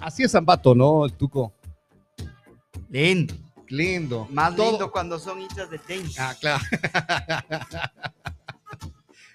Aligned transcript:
Así 0.00 0.22
es 0.22 0.32
Zambato, 0.32 0.74
¿no? 0.74 1.04
El 1.04 1.12
Tuco. 1.12 1.52
Lindo. 2.90 3.34
Lindo. 3.68 4.28
Más 4.30 4.54
Todo- 4.54 4.70
lindo 4.70 4.90
cuando 4.92 5.18
son 5.18 5.40
hinchas 5.40 5.70
de 5.70 5.78
tenis. 5.78 6.18
Ah, 6.18 6.34
claro. 6.38 6.62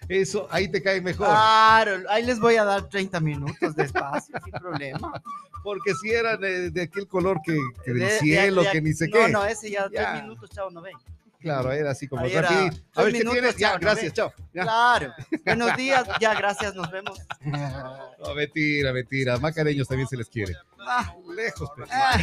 Eso, 0.08 0.48
ahí 0.50 0.68
te 0.68 0.82
cae 0.82 1.02
mejor. 1.02 1.28
Claro, 1.28 2.10
ahí 2.10 2.26
les 2.26 2.40
voy 2.40 2.56
a 2.56 2.64
dar 2.64 2.90
30 2.90 3.20
minutos 3.20 3.76
de 3.76 3.84
espacio, 3.84 4.34
sin 4.44 4.54
problema. 4.54 5.22
Porque 5.64 5.94
si 6.02 6.10
era 6.10 6.36
de, 6.36 6.72
de 6.72 6.82
aquel 6.84 7.08
color 7.08 7.40
que, 7.44 7.56
que 7.86 7.92
del 7.92 8.00
De- 8.00 8.06
de- 8.14 8.20
cielo, 8.20 8.64
de- 8.64 8.72
que 8.72 8.82
ni 8.82 8.94
sé 8.94 9.08
no, 9.08 9.14
qué. 9.14 9.28
No, 9.30 9.46
ese 9.46 9.70
ya, 9.70 9.88
Ya. 9.92 10.12
tres 10.14 10.24
minutos, 10.24 10.50
chao, 10.50 10.72
no 10.72 10.82
ven. 10.82 10.96
Claro, 11.40 11.72
era 11.72 11.92
así 11.92 12.08
como 12.08 12.26
era, 12.26 12.42
rapidito. 12.42 12.84
A 12.96 13.04
ver, 13.04 13.14
¿qué 13.14 13.20
minutos, 13.20 13.40
tienes? 13.40 13.58
Ya, 13.58 13.74
no 13.74 13.80
gracias, 13.80 14.14
chao. 14.14 14.34
Ya. 14.54 14.64
Claro. 14.64 15.14
Buenos 15.46 15.78
días, 15.78 16.08
ya, 16.20 16.34
gracias, 16.36 16.76
nos 16.76 16.92
vemos. 16.92 17.18
No, 18.20 18.36
mentira, 18.36 18.92
mentira. 18.92 19.38
Macareños 19.38 19.88
también 19.88 20.08
se 20.08 20.18
les 20.18 20.28
quiere. 20.28 20.54
Ah, 20.80 21.16
Lejos, 21.34 21.70
pero. 21.74 21.88
ah, 21.90 22.20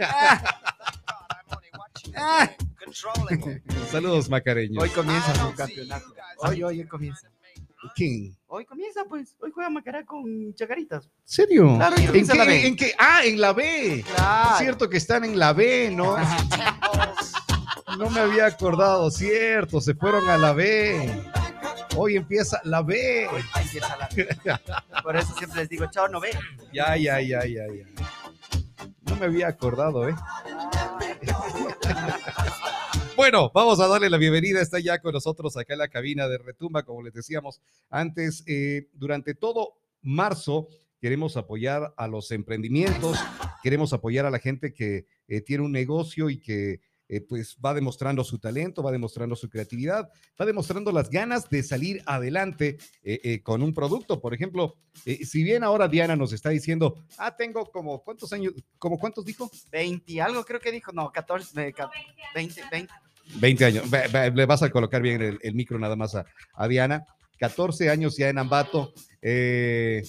ah, 0.00 0.44
ah. 2.16 2.50
Saludos, 3.90 4.30
macareños. 4.30 4.82
Hoy 4.82 4.88
comienza 4.88 5.34
su 5.34 5.54
campeonato. 5.54 6.06
Hoy, 6.38 6.62
hoy, 6.62 6.80
hoy 6.80 6.86
comienza. 6.86 7.28
¿Quién? 7.94 8.34
Hoy 8.46 8.64
comienza, 8.64 9.04
pues. 9.04 9.36
Hoy 9.40 9.50
juega 9.52 9.68
Macará 9.68 10.04
con 10.04 10.54
Chacaritas. 10.54 11.08
¿Serio? 11.24 11.76
Claro, 11.76 11.96
¿En 11.96 12.26
la 12.26 12.34
qué, 12.34 12.50
B. 12.50 12.66
¿En 12.66 12.76
qué? 12.76 12.94
Ah, 12.98 13.20
en 13.24 13.40
la 13.40 13.52
B. 13.52 14.04
Claro. 14.14 14.50
Es 14.52 14.58
cierto 14.58 14.88
que 14.88 14.96
están 14.96 15.24
en 15.24 15.38
la 15.38 15.52
B, 15.52 15.90
¿no? 15.94 16.16
No 17.98 18.10
me 18.10 18.20
había 18.20 18.46
acordado, 18.46 19.10
cierto, 19.10 19.80
se 19.80 19.94
fueron 19.94 20.28
a 20.28 20.36
la 20.36 20.52
B. 20.52 21.24
Hoy 21.96 22.16
empieza 22.16 22.60
la 22.64 22.82
B. 22.82 23.26
Hoy 23.28 23.42
empieza 23.62 23.96
la 23.96 24.08
B. 24.14 24.28
Por 25.02 25.16
eso 25.16 25.34
siempre 25.36 25.60
les 25.60 25.68
digo, 25.68 25.86
chao, 25.90 26.06
no 26.08 26.20
ve. 26.20 26.30
Ya, 26.72 26.96
ya, 26.96 27.20
ya, 27.20 27.44
ya, 27.46 27.66
ya. 27.66 27.86
No 29.08 29.16
me 29.16 29.26
había 29.26 29.48
acordado, 29.48 30.08
¿eh? 30.08 30.14
Bueno, 33.16 33.50
vamos 33.54 33.80
a 33.80 33.88
darle 33.88 34.10
la 34.10 34.18
bienvenida. 34.18 34.60
Está 34.60 34.78
ya 34.78 35.00
con 35.00 35.14
nosotros 35.14 35.56
acá 35.56 35.72
en 35.72 35.78
la 35.78 35.88
cabina 35.88 36.28
de 36.28 36.36
Retumba, 36.36 36.82
como 36.82 37.02
les 37.02 37.14
decíamos 37.14 37.62
antes. 37.88 38.44
eh, 38.46 38.88
durante 38.92 39.34
todo 39.34 39.78
marzo 40.02 40.68
queremos 41.00 41.36
apoyar 41.36 41.94
a 41.96 42.08
los 42.08 42.30
emprendimientos, 42.30 43.18
queremos 43.62 43.92
apoyar 43.92 44.26
a 44.26 44.30
la 44.30 44.38
gente 44.38 44.72
que 44.74 45.06
eh, 45.28 45.40
tiene 45.40 45.64
un 45.64 45.72
negocio 45.72 46.28
y 46.30 46.38
que 46.38 46.80
eh, 47.08 47.20
pues 47.20 47.56
va 47.64 47.72
demostrando 47.74 48.24
su 48.24 48.38
talento, 48.38 48.82
va 48.82 48.90
demostrando 48.92 49.36
su 49.36 49.48
creatividad, 49.48 50.08
va 50.40 50.46
demostrando 50.46 50.90
las 50.92 51.08
ganas 51.10 51.48
de 51.48 51.62
salir 51.62 52.02
adelante 52.06 52.78
eh, 53.02 53.20
eh, 53.22 53.42
con 53.42 53.62
un 53.62 53.72
producto. 53.72 54.20
Por 54.20 54.34
ejemplo, 54.34 54.76
eh, 55.04 55.24
si 55.24 55.42
bien 55.42 55.62
ahora 55.64 55.88
Diana 55.88 56.16
nos 56.16 56.32
está 56.32 56.50
diciendo, 56.50 57.04
ah, 57.18 57.34
tengo 57.36 57.64
como, 57.70 58.02
¿cuántos 58.02 58.32
años? 58.32 58.52
¿Como 58.78 58.98
cuántos 58.98 59.24
dijo? 59.24 59.50
20, 59.70 60.20
algo 60.20 60.44
creo 60.44 60.60
que 60.60 60.72
dijo, 60.72 60.92
no, 60.92 61.10
14, 61.12 61.68
eh, 61.68 61.72
ca- 61.72 61.90
20, 62.34 62.62
20. 62.70 62.92
20 63.40 63.64
años. 63.64 63.90
Ve- 63.90 64.08
ve- 64.12 64.30
Le 64.30 64.46
vas 64.46 64.62
a 64.62 64.70
colocar 64.70 65.02
bien 65.02 65.20
el, 65.22 65.38
el 65.42 65.54
micro 65.54 65.78
nada 65.78 65.96
más 65.96 66.14
a, 66.14 66.24
a 66.54 66.68
Diana. 66.68 67.04
14 67.38 67.90
años 67.90 68.16
ya 68.16 68.28
en 68.28 68.38
Ambato. 68.38 68.92
Eh, 69.20 70.02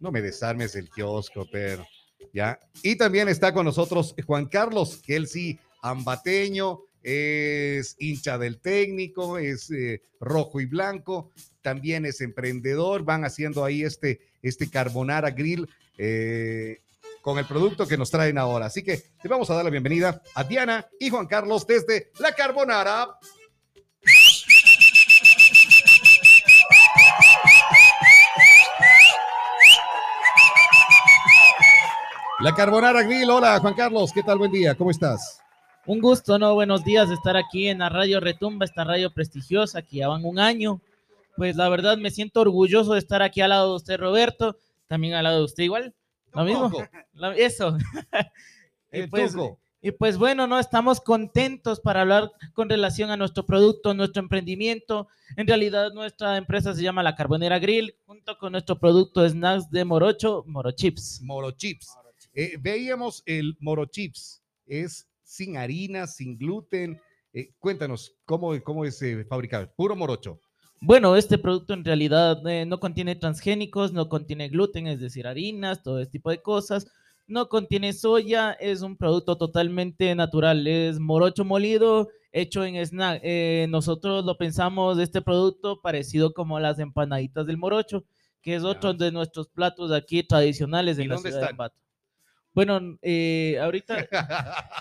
no 0.00 0.10
me 0.12 0.20
desarmes 0.20 0.74
el 0.74 0.90
kiosco, 0.90 1.46
pero 1.50 1.86
ya. 2.32 2.58
Y 2.82 2.96
también 2.96 3.28
está 3.28 3.54
con 3.54 3.64
nosotros 3.64 4.14
Juan 4.26 4.46
Carlos, 4.46 5.00
que 5.02 5.16
él 5.16 5.26
sí, 5.28 5.58
ambateño, 5.84 6.80
es 7.02 7.96
hincha 7.98 8.38
del 8.38 8.58
técnico, 8.60 9.38
es 9.38 9.70
eh, 9.70 10.02
rojo 10.18 10.60
y 10.60 10.66
blanco, 10.66 11.30
también 11.60 12.06
es 12.06 12.22
emprendedor, 12.22 13.04
van 13.04 13.24
haciendo 13.24 13.64
ahí 13.64 13.82
este, 13.82 14.20
este 14.42 14.70
carbonara 14.70 15.30
grill. 15.30 15.68
eh, 15.98 16.80
con 17.20 17.38
el 17.38 17.46
producto 17.46 17.88
que 17.88 17.96
nos 17.96 18.10
traen 18.10 18.36
ahora. 18.36 18.66
Así 18.66 18.82
que 18.82 19.02
le 19.22 19.30
vamos 19.30 19.48
a 19.48 19.54
dar 19.54 19.64
la 19.64 19.70
bienvenida 19.70 20.20
a 20.34 20.44
Diana 20.44 20.86
y 21.00 21.08
Juan 21.08 21.26
Carlos 21.26 21.66
desde 21.66 22.12
La 22.18 22.32
Carbonara. 22.32 23.18
La 32.40 32.54
Carbonara 32.54 33.02
Grill, 33.04 33.30
hola 33.30 33.58
Juan 33.58 33.72
Carlos, 33.72 34.12
¿qué 34.12 34.22
tal? 34.22 34.36
Buen 34.36 34.52
día, 34.52 34.74
¿cómo 34.74 34.90
estás? 34.90 35.43
Un 35.86 36.00
gusto, 36.00 36.38
¿no? 36.38 36.54
Buenos 36.54 36.82
días 36.82 37.10
de 37.10 37.14
estar 37.14 37.36
aquí 37.36 37.68
en 37.68 37.80
la 37.80 37.90
radio 37.90 38.18
Retumba, 38.18 38.64
esta 38.64 38.84
radio 38.84 39.12
prestigiosa, 39.12 39.82
que 39.82 39.98
ya 39.98 40.08
van 40.08 40.24
un 40.24 40.38
año. 40.38 40.80
Pues 41.36 41.56
la 41.56 41.68
verdad 41.68 41.98
me 41.98 42.10
siento 42.10 42.40
orgulloso 42.40 42.94
de 42.94 43.00
estar 43.00 43.20
aquí 43.20 43.42
al 43.42 43.50
lado 43.50 43.70
de 43.70 43.76
usted, 43.76 43.98
Roberto, 43.98 44.56
también 44.86 45.12
al 45.12 45.24
lado 45.24 45.38
de 45.40 45.44
usted 45.44 45.64
igual. 45.64 45.94
Lo 46.32 46.44
mismo. 46.44 46.72
Eso. 47.36 47.76
y, 48.92 49.00
el 49.00 49.10
pues, 49.10 49.36
y 49.82 49.90
pues 49.90 50.16
bueno, 50.16 50.46
¿no? 50.46 50.58
Estamos 50.58 51.02
contentos 51.02 51.80
para 51.80 52.00
hablar 52.00 52.32
con 52.54 52.70
relación 52.70 53.10
a 53.10 53.18
nuestro 53.18 53.44
producto, 53.44 53.92
nuestro 53.92 54.22
emprendimiento. 54.22 55.08
En 55.36 55.46
realidad 55.46 55.92
nuestra 55.92 56.38
empresa 56.38 56.72
se 56.72 56.82
llama 56.82 57.02
La 57.02 57.14
Carbonera 57.14 57.58
Grill, 57.58 57.94
junto 58.06 58.38
con 58.38 58.52
nuestro 58.52 58.78
producto 58.78 59.28
Snacks 59.28 59.70
de 59.70 59.84
Morocho, 59.84 60.44
Morochips. 60.46 61.20
Moro 61.20 61.50
Chips. 61.50 61.94
Eh, 62.32 62.56
veíamos 62.58 63.22
el 63.26 63.54
Moro 63.60 63.84
Chips, 63.84 64.42
es 64.66 65.06
sin 65.34 65.56
harina, 65.56 66.06
sin 66.06 66.38
gluten. 66.38 67.00
Eh, 67.32 67.50
cuéntanos, 67.58 68.14
¿cómo, 68.24 68.52
cómo 68.62 68.84
es 68.84 69.00
eh, 69.02 69.24
fabricado? 69.28 69.70
Puro 69.76 69.96
morocho. 69.96 70.38
Bueno, 70.80 71.16
este 71.16 71.38
producto 71.38 71.72
en 71.72 71.84
realidad 71.84 72.46
eh, 72.46 72.66
no 72.66 72.78
contiene 72.78 73.16
transgénicos, 73.16 73.92
no 73.92 74.08
contiene 74.08 74.48
gluten, 74.48 74.86
es 74.86 75.00
decir, 75.00 75.26
harinas, 75.26 75.82
todo 75.82 75.98
este 76.00 76.12
tipo 76.12 76.30
de 76.30 76.42
cosas. 76.42 76.86
No 77.26 77.48
contiene 77.48 77.94
soya, 77.94 78.52
es 78.52 78.82
un 78.82 78.96
producto 78.96 79.38
totalmente 79.38 80.14
natural, 80.14 80.66
es 80.66 81.00
morocho 81.00 81.44
molido, 81.44 82.10
hecho 82.32 82.64
en 82.64 82.76
snack. 82.76 83.20
Eh, 83.24 83.66
nosotros 83.70 84.24
lo 84.26 84.36
pensamos 84.36 84.98
este 84.98 85.22
producto 85.22 85.80
parecido 85.80 86.34
como 86.34 86.60
las 86.60 86.78
empanaditas 86.78 87.46
del 87.46 87.56
morocho, 87.56 88.04
que 88.42 88.54
es 88.54 88.62
otro 88.62 88.92
de 88.92 89.10
nuestros 89.10 89.48
platos 89.48 89.90
aquí 89.90 90.22
tradicionales 90.22 90.98
¿Y 90.98 91.02
en 91.02 91.08
la 91.08 91.18
ciudad 91.18 91.40
de? 91.40 91.46
Ambato. 91.46 91.76
Bueno, 92.54 92.80
eh, 93.02 93.58
ahorita 93.60 93.96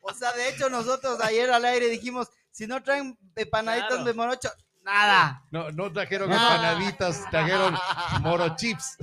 O 0.00 0.12
sea, 0.14 0.32
de 0.32 0.48
hecho, 0.48 0.68
nosotros 0.70 1.20
ayer 1.22 1.50
al 1.50 1.64
aire 1.64 1.88
dijimos, 1.88 2.28
si 2.50 2.66
no 2.66 2.82
traen 2.82 3.16
empanaditas 3.36 3.88
Claro. 3.88 4.04
de 4.04 4.12
morocho, 4.14 4.48
nada. 4.82 5.42
no, 5.50 5.70
no 5.70 5.92
trajeron 5.92 6.30
Ah. 6.32 6.34
empanaditas, 6.74 7.28
trajeron 7.30 7.74
Moro 8.22 8.56
Chips. 8.56 8.96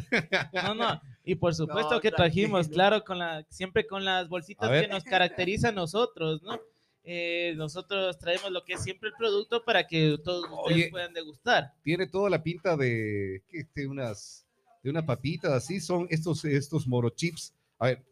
No, 0.54 0.74
no, 0.74 1.02
y 1.24 1.36
por 1.36 1.54
supuesto 1.54 1.96
No, 1.96 2.02
que 2.02 2.12
trajimos, 2.12 2.68
claro, 2.68 3.04
con 3.04 3.20
la, 3.20 3.46
siempre 3.50 3.86
con 3.86 4.04
las 4.04 4.28
bolsitas 4.28 4.70
que 4.70 4.88
nos 4.88 5.04
caracteriza 5.04 5.70
a 5.70 5.74
nosotros, 5.74 6.42
¿no? 6.42 6.60
Eh, 7.08 7.54
nosotros 7.56 8.18
traemos 8.18 8.50
lo 8.50 8.64
que 8.66 8.74
es 8.74 8.82
siempre 8.84 9.10
el 9.10 9.16
producto 9.16 9.64
para 9.64 9.86
que 9.86 10.18
todos 10.24 10.50
ustedes 10.50 10.90
puedan 10.90 11.14
degustar. 11.14 11.72
Tiene 11.84 12.08
toda 12.08 12.32
la 12.32 12.42
pinta 12.42 12.76
de, 12.76 13.44
¿qué? 13.48 13.68
de 13.76 13.88
unas 13.88 14.45
de 14.86 14.92
una 14.92 15.04
papita, 15.04 15.56
así 15.56 15.80
son 15.80 16.06
estos, 16.12 16.46
estos 16.46 16.86
Moro 16.86 17.10
Chips. 17.10 17.56
A 17.80 17.88
ver, 17.88 18.06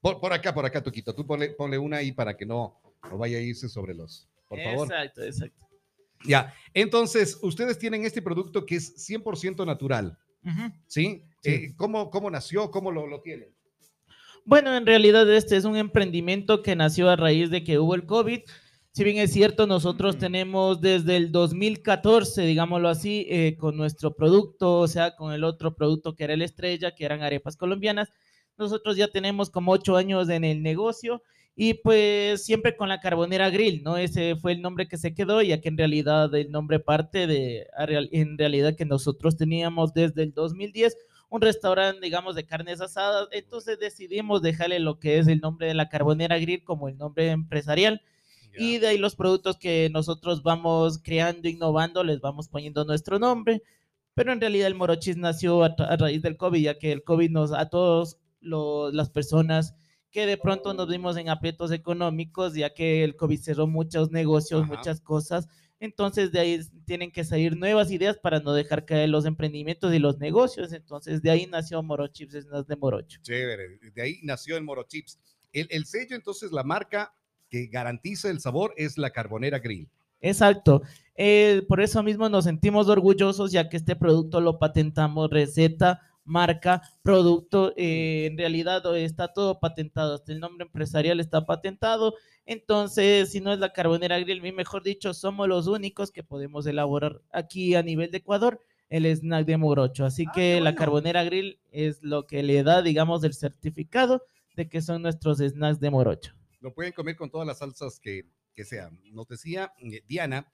por, 0.00 0.20
por 0.20 0.32
acá, 0.32 0.54
por 0.54 0.64
acá, 0.64 0.80
Toquito, 0.80 1.12
tú 1.12 1.26
ponle, 1.26 1.48
ponle 1.50 1.76
una 1.76 1.96
ahí 1.96 2.12
para 2.12 2.36
que 2.36 2.46
no, 2.46 2.80
no 3.10 3.18
vaya 3.18 3.38
a 3.38 3.40
irse 3.40 3.68
sobre 3.68 3.94
los, 3.94 4.28
por 4.46 4.62
favor. 4.62 4.86
Exacto, 4.86 5.24
exacto. 5.24 5.66
Ya, 6.24 6.54
entonces, 6.72 7.36
ustedes 7.42 7.80
tienen 7.80 8.04
este 8.04 8.22
producto 8.22 8.64
que 8.64 8.76
es 8.76 8.94
100% 9.10 9.66
natural. 9.66 10.16
Sí. 10.86 11.24
Eh, 11.42 11.74
¿cómo, 11.76 12.10
¿Cómo 12.10 12.30
nació? 12.30 12.70
¿Cómo 12.70 12.92
lo, 12.92 13.08
lo 13.08 13.22
tienen? 13.22 13.52
Bueno, 14.44 14.76
en 14.76 14.86
realidad 14.86 15.28
este 15.34 15.56
es 15.56 15.64
un 15.64 15.76
emprendimiento 15.76 16.62
que 16.62 16.76
nació 16.76 17.10
a 17.10 17.16
raíz 17.16 17.50
de 17.50 17.64
que 17.64 17.80
hubo 17.80 17.96
el 17.96 18.06
COVID. 18.06 18.42
Si 18.92 19.04
bien 19.04 19.18
es 19.18 19.32
cierto, 19.32 19.68
nosotros 19.68 20.18
tenemos 20.18 20.80
desde 20.80 21.16
el 21.16 21.30
2014, 21.30 22.42
digámoslo 22.42 22.88
así, 22.88 23.24
eh, 23.30 23.56
con 23.56 23.76
nuestro 23.76 24.14
producto, 24.14 24.80
o 24.80 24.88
sea, 24.88 25.14
con 25.14 25.32
el 25.32 25.44
otro 25.44 25.76
producto 25.76 26.16
que 26.16 26.24
era 26.24 26.34
el 26.34 26.42
Estrella, 26.42 26.92
que 26.94 27.04
eran 27.04 27.22
arepas 27.22 27.56
colombianas. 27.56 28.12
Nosotros 28.58 28.96
ya 28.96 29.06
tenemos 29.06 29.48
como 29.48 29.70
ocho 29.70 29.96
años 29.96 30.28
en 30.28 30.42
el 30.42 30.62
negocio 30.62 31.22
y 31.54 31.74
pues 31.74 32.44
siempre 32.44 32.76
con 32.76 32.88
la 32.88 33.00
Carbonera 33.00 33.48
Grill, 33.50 33.82
¿no? 33.84 33.96
Ese 33.96 34.34
fue 34.34 34.52
el 34.52 34.62
nombre 34.62 34.88
que 34.88 34.98
se 34.98 35.14
quedó, 35.14 35.40
ya 35.40 35.60
que 35.60 35.68
en 35.68 35.78
realidad 35.78 36.34
el 36.34 36.50
nombre 36.50 36.80
parte 36.80 37.28
de, 37.28 37.68
en 38.12 38.38
realidad 38.38 38.74
que 38.76 38.86
nosotros 38.86 39.36
teníamos 39.36 39.94
desde 39.94 40.24
el 40.24 40.32
2010 40.34 40.96
un 41.28 41.40
restaurante, 41.40 42.00
digamos, 42.04 42.34
de 42.34 42.44
carnes 42.44 42.80
asadas. 42.80 43.28
Entonces 43.30 43.78
decidimos 43.78 44.42
dejarle 44.42 44.80
lo 44.80 44.98
que 44.98 45.18
es 45.18 45.28
el 45.28 45.40
nombre 45.40 45.68
de 45.68 45.74
la 45.74 45.88
Carbonera 45.88 46.38
Grill 46.38 46.64
como 46.64 46.88
el 46.88 46.98
nombre 46.98 47.30
empresarial. 47.30 48.02
Y 48.56 48.78
de 48.78 48.88
ahí 48.88 48.98
los 48.98 49.16
productos 49.16 49.56
que 49.56 49.88
nosotros 49.92 50.42
vamos 50.42 50.98
creando, 51.02 51.48
innovando, 51.48 52.04
les 52.04 52.20
vamos 52.20 52.48
poniendo 52.48 52.84
nuestro 52.84 53.18
nombre. 53.18 53.62
Pero 54.14 54.32
en 54.32 54.40
realidad 54.40 54.66
el 54.66 54.74
Morochis 54.74 55.16
nació 55.16 55.62
a, 55.62 55.74
a 55.78 55.96
raíz 55.96 56.22
del 56.22 56.36
COVID, 56.36 56.60
ya 56.62 56.78
que 56.78 56.92
el 56.92 57.04
COVID 57.04 57.30
nos, 57.30 57.52
a 57.52 57.68
todos 57.68 58.18
las 58.40 59.10
personas 59.10 59.74
que 60.10 60.26
de 60.26 60.36
pronto 60.36 60.74
nos 60.74 60.88
vimos 60.88 61.16
en 61.16 61.28
aprietos 61.28 61.70
económicos, 61.70 62.54
ya 62.54 62.74
que 62.74 63.04
el 63.04 63.16
COVID 63.16 63.40
cerró 63.40 63.66
muchos 63.66 64.10
negocios, 64.10 64.62
Ajá. 64.64 64.76
muchas 64.76 65.00
cosas. 65.00 65.48
Entonces 65.78 66.32
de 66.32 66.40
ahí 66.40 66.60
tienen 66.84 67.10
que 67.10 67.24
salir 67.24 67.56
nuevas 67.56 67.90
ideas 67.90 68.18
para 68.18 68.40
no 68.40 68.52
dejar 68.52 68.84
caer 68.84 69.08
los 69.08 69.24
emprendimientos 69.24 69.94
y 69.94 69.98
los 69.98 70.18
negocios. 70.18 70.72
Entonces 70.72 71.22
de 71.22 71.30
ahí 71.30 71.46
nació 71.46 71.82
Morochips 71.82 72.34
Snacks 72.34 72.66
de 72.66 72.76
Morocho. 72.76 73.20
Chévere, 73.22 73.78
de 73.94 74.02
ahí 74.02 74.20
nació 74.22 74.56
el 74.56 74.64
Morochips. 74.64 75.18
El, 75.52 75.66
el 75.70 75.84
sello, 75.86 76.14
entonces, 76.14 76.52
la 76.52 76.62
marca 76.62 77.12
que 77.50 77.66
garantiza 77.66 78.30
el 78.30 78.40
sabor 78.40 78.72
es 78.76 78.96
la 78.96 79.10
Carbonera 79.10 79.58
Grill. 79.58 79.88
Exacto. 80.20 80.82
Eh, 81.16 81.62
por 81.68 81.80
eso 81.80 82.02
mismo 82.02 82.28
nos 82.28 82.44
sentimos 82.44 82.88
orgullosos 82.88 83.52
ya 83.52 83.68
que 83.68 83.76
este 83.76 83.96
producto 83.96 84.40
lo 84.40 84.58
patentamos, 84.58 85.30
receta, 85.30 86.00
marca, 86.24 86.82
producto, 87.02 87.72
eh, 87.76 88.26
en 88.30 88.38
realidad 88.38 88.82
está 88.96 89.28
todo 89.32 89.58
patentado, 89.58 90.14
hasta 90.14 90.32
el 90.32 90.40
nombre 90.40 90.64
empresarial 90.64 91.20
está 91.20 91.44
patentado. 91.44 92.14
Entonces, 92.46 93.30
si 93.32 93.40
no 93.40 93.52
es 93.52 93.58
la 93.58 93.72
Carbonera 93.72 94.18
Grill, 94.18 94.40
mejor 94.52 94.82
dicho, 94.82 95.12
somos 95.12 95.48
los 95.48 95.66
únicos 95.66 96.10
que 96.10 96.22
podemos 96.22 96.66
elaborar 96.66 97.20
aquí 97.32 97.74
a 97.74 97.82
nivel 97.82 98.10
de 98.10 98.18
Ecuador 98.18 98.60
el 98.88 99.06
snack 99.06 99.46
de 99.46 99.56
Morocho. 99.56 100.04
Así 100.04 100.24
Ah, 100.28 100.32
que 100.34 100.60
la. 100.60 100.74
Carbonera 100.74 101.24
Grill 101.24 101.58
es 101.70 102.02
lo 102.02 102.26
que 102.26 102.42
le 102.42 102.62
da, 102.62 102.82
digamos, 102.82 103.22
el 103.24 103.34
certificado 103.34 104.24
de 104.56 104.68
que 104.68 104.82
son 104.82 105.02
nuestros 105.02 105.38
snacks 105.38 105.80
de 105.80 105.90
Morocho. 105.90 106.34
Lo 106.60 106.72
pueden 106.72 106.92
comer 106.92 107.16
con 107.16 107.30
todas 107.30 107.46
las 107.46 107.58
salsas 107.58 107.98
que, 108.00 108.24
que 108.54 108.64
sean. 108.64 109.00
Nos 109.12 109.26
decía 109.28 109.72
eh, 109.78 110.02
Diana. 110.06 110.50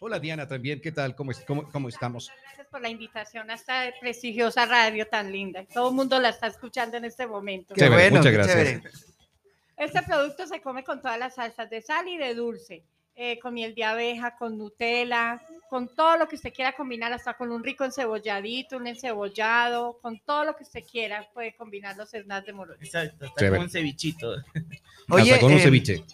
Hola 0.00 0.18
Diana 0.18 0.48
también, 0.48 0.80
¿qué 0.80 0.90
tal? 0.90 1.14
¿Cómo, 1.14 1.30
es- 1.30 1.44
cómo, 1.46 1.70
cómo 1.70 1.88
estamos? 1.88 2.30
Gracias 2.44 2.66
por 2.68 2.80
la 2.80 2.88
invitación 2.88 3.50
a 3.50 3.54
esta 3.54 3.92
prestigiosa 4.00 4.66
radio 4.66 5.06
tan 5.06 5.30
linda. 5.30 5.64
Todo 5.72 5.90
el 5.90 5.94
mundo 5.94 6.18
la 6.18 6.30
está 6.30 6.48
escuchando 6.48 6.96
en 6.96 7.04
este 7.04 7.26
momento. 7.26 7.74
Qué 7.74 7.82
Chévere, 7.82 8.10
bueno, 8.10 8.16
muchas 8.18 8.30
qué 8.30 8.36
gracias. 8.36 8.56
chévere. 8.82 8.90
Este 9.76 10.02
producto 10.02 10.46
se 10.46 10.60
come 10.60 10.82
con 10.84 11.00
todas 11.00 11.18
las 11.18 11.34
salsas 11.36 11.70
de 11.70 11.82
sal 11.82 12.08
y 12.08 12.16
de 12.16 12.34
dulce, 12.34 12.84
eh, 13.14 13.38
con 13.38 13.54
miel 13.54 13.74
de 13.74 13.84
abeja, 13.84 14.36
con 14.36 14.58
Nutella, 14.58 15.40
con 15.72 15.88
todo 15.88 16.18
lo 16.18 16.28
que 16.28 16.36
usted 16.36 16.52
quiera 16.52 16.74
combinar, 16.74 17.14
hasta 17.14 17.32
con 17.32 17.50
un 17.50 17.64
rico 17.64 17.82
encebolladito, 17.82 18.76
un 18.76 18.86
encebollado, 18.86 19.98
con 20.02 20.20
todo 20.20 20.44
lo 20.44 20.54
que 20.54 20.64
usted 20.64 20.82
quiera 20.84 21.26
puede 21.32 21.56
combinar 21.56 21.96
los 21.96 22.10
snacks 22.10 22.44
de 22.44 22.52
morocho. 22.52 22.78
Exacto, 22.84 23.24
Chévere. 23.38 23.56
como 23.56 23.62
un 23.62 23.70
cevichito. 23.70 24.34
Hasta 25.08 25.40
con 25.40 25.52
un 25.52 25.58
eh, 25.58 25.62
ceviche. 25.62 26.04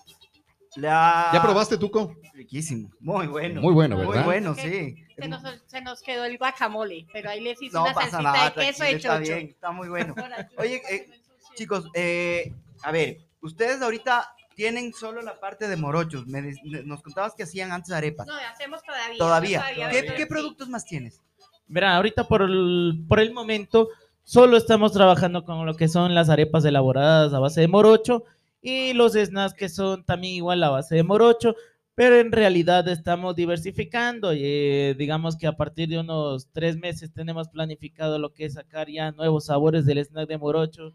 la- 0.77 1.31
¿Ya 1.35 1.43
probaste, 1.43 1.77
Tuco? 1.77 2.15
Riquísimo, 2.35 2.89
muy 3.01 3.27
bueno. 3.27 3.61
Muy 3.61 3.75
bueno, 3.75 3.97
Muy 3.97 4.07
¿verdad? 4.07 4.25
bueno, 4.27 4.51
Ok. 4.53 4.59
sí. 4.61 5.05
Se 5.19 5.27
nos, 5.27 5.43
se 5.67 5.81
nos 5.81 6.03
quedó 6.03 6.25
el 6.25 6.39
guacamole, 6.39 7.09
pero 7.13 7.29
ahí 7.31 7.41
les 7.41 7.61
hice 7.61 7.75
No 7.75 7.83
una 7.83 7.95
pasa 7.95 8.11
salsita 8.13 8.33
nada, 8.33 8.51
de 8.51 8.55
queso 8.65 8.85
de 8.85 8.91
está 8.93 9.19
bien, 9.19 9.49
está 9.49 9.73
muy 9.73 9.89
bueno. 9.89 10.15
Oye, 10.57 10.81
eh, 10.89 11.11
Chicos, 11.57 11.85
eh, 11.95 12.53
a 12.85 12.93
ver, 12.93 13.19
ustedes 13.41 13.83
ahorita 13.83 14.37
tienen 14.59 14.93
solo 14.93 15.23
la 15.23 15.39
parte 15.39 15.69
de 15.69 15.77
morochos. 15.77 16.27
Me 16.27 16.53
nos 16.85 17.01
contabas 17.01 17.33
que 17.37 17.45
hacían 17.45 17.71
antes 17.71 17.93
arepas. 17.93 18.27
No, 18.27 18.35
hacemos 18.35 18.83
todavía. 18.83 19.17
Todavía. 19.17 19.61
todavía, 19.61 19.89
¿Qué, 19.89 20.15
qué 20.17 20.27
productos 20.27 20.69
más 20.69 20.85
tienes? 20.85 21.23
Verá, 21.69 21.95
ahorita 21.95 22.27
por 22.27 22.43
el, 22.43 23.05
por 23.07 23.21
el 23.21 23.33
momento 23.33 23.89
solo 24.25 24.57
estamos 24.57 24.93
trabajando 24.93 25.45
con 25.45 25.65
lo 25.65 25.77
que 25.77 25.87
son 25.87 26.13
las 26.13 26.29
arepas 26.29 26.65
elaboradas 26.65 27.33
a 27.33 27.39
base 27.39 27.61
de 27.61 27.69
morocho 27.69 28.25
y 28.61 28.95
los 28.95 29.13
snacks 29.13 29.55
que 29.55 29.69
son 29.69 30.05
también 30.05 30.35
igual 30.35 30.61
a 30.65 30.71
base 30.71 30.97
de 30.97 31.05
morocho, 31.05 31.55
pero 31.95 32.17
en 32.17 32.33
realidad 32.33 32.89
estamos 32.89 33.37
diversificando 33.37 34.33
y 34.33 34.41
eh, 34.43 34.97
digamos 34.99 35.37
que 35.37 35.47
a 35.47 35.57
partir 35.57 35.89
de 35.89 36.01
unos 36.01 36.49
tres 36.51 36.77
meses 36.77 37.13
tenemos 37.13 37.49
planificado 37.49 38.19
lo 38.19 38.35
que 38.35 38.47
es 38.47 38.55
sacar 38.55 38.91
ya 38.91 39.13
nuevos 39.13 39.45
sabores 39.45 39.87
del 39.87 39.99
snack 39.99 40.29
de 40.29 40.37
morocho, 40.37 40.93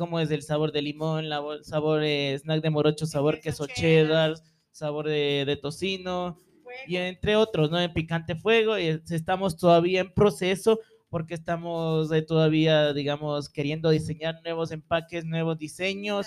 como 0.00 0.18
es 0.20 0.32
el 0.32 0.42
sabor 0.42 0.72
de 0.72 0.82
limón, 0.82 1.28
la 1.28 1.40
bo- 1.40 1.62
sabor 1.62 2.02
eh, 2.02 2.34
snack 2.38 2.62
de 2.62 2.70
morocho, 2.70 3.06
sabor 3.06 3.40
queso 3.40 3.66
queso 3.68 3.74
cheddar. 3.80 4.34
cheddar, 4.34 4.46
sabor 4.72 5.06
de, 5.08 5.44
de 5.46 5.56
tocino, 5.56 6.38
y 6.86 6.96
entre 6.96 7.36
otros, 7.36 7.70
¿no? 7.70 7.78
En 7.80 7.92
Picante 7.92 8.34
Fuego, 8.34 8.78
y 8.78 8.86
es- 8.88 9.10
estamos 9.12 9.56
todavía 9.56 10.00
en 10.00 10.12
proceso 10.12 10.80
porque 11.10 11.34
estamos 11.34 12.10
eh, 12.12 12.22
todavía, 12.22 12.92
digamos, 12.94 13.48
queriendo 13.48 13.90
diseñar 13.90 14.40
nuevos 14.44 14.70
empaques, 14.72 15.24
nuevos 15.24 15.58
diseños 15.58 16.26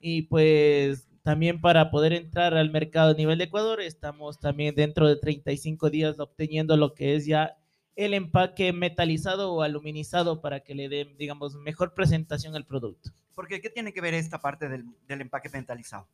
y 0.00 0.22
pues 0.22 1.06
también 1.22 1.60
para 1.60 1.90
poder 1.90 2.12
entrar 2.12 2.54
al 2.54 2.70
mercado 2.70 3.12
a 3.12 3.14
nivel 3.14 3.38
de 3.38 3.44
Ecuador, 3.44 3.80
estamos 3.80 4.38
también 4.38 4.74
dentro 4.74 5.08
de 5.08 5.16
35 5.16 5.88
días 5.90 6.18
obteniendo 6.20 6.76
lo 6.76 6.94
que 6.94 7.14
es 7.16 7.26
ya 7.26 7.56
el 7.96 8.14
empaque 8.14 8.72
metalizado 8.72 9.52
o 9.52 9.62
aluminizado 9.62 10.40
para 10.40 10.60
que 10.60 10.74
le 10.74 10.88
den, 10.88 11.16
digamos, 11.16 11.54
mejor 11.56 11.94
presentación 11.94 12.56
al 12.56 12.64
producto. 12.66 13.10
Porque, 13.34 13.60
¿qué 13.60 13.70
tiene 13.70 13.92
que 13.92 14.00
ver 14.00 14.14
esta 14.14 14.40
parte 14.40 14.68
del, 14.68 14.84
del 15.08 15.20
empaque 15.20 15.48
mentalizado? 15.48 16.06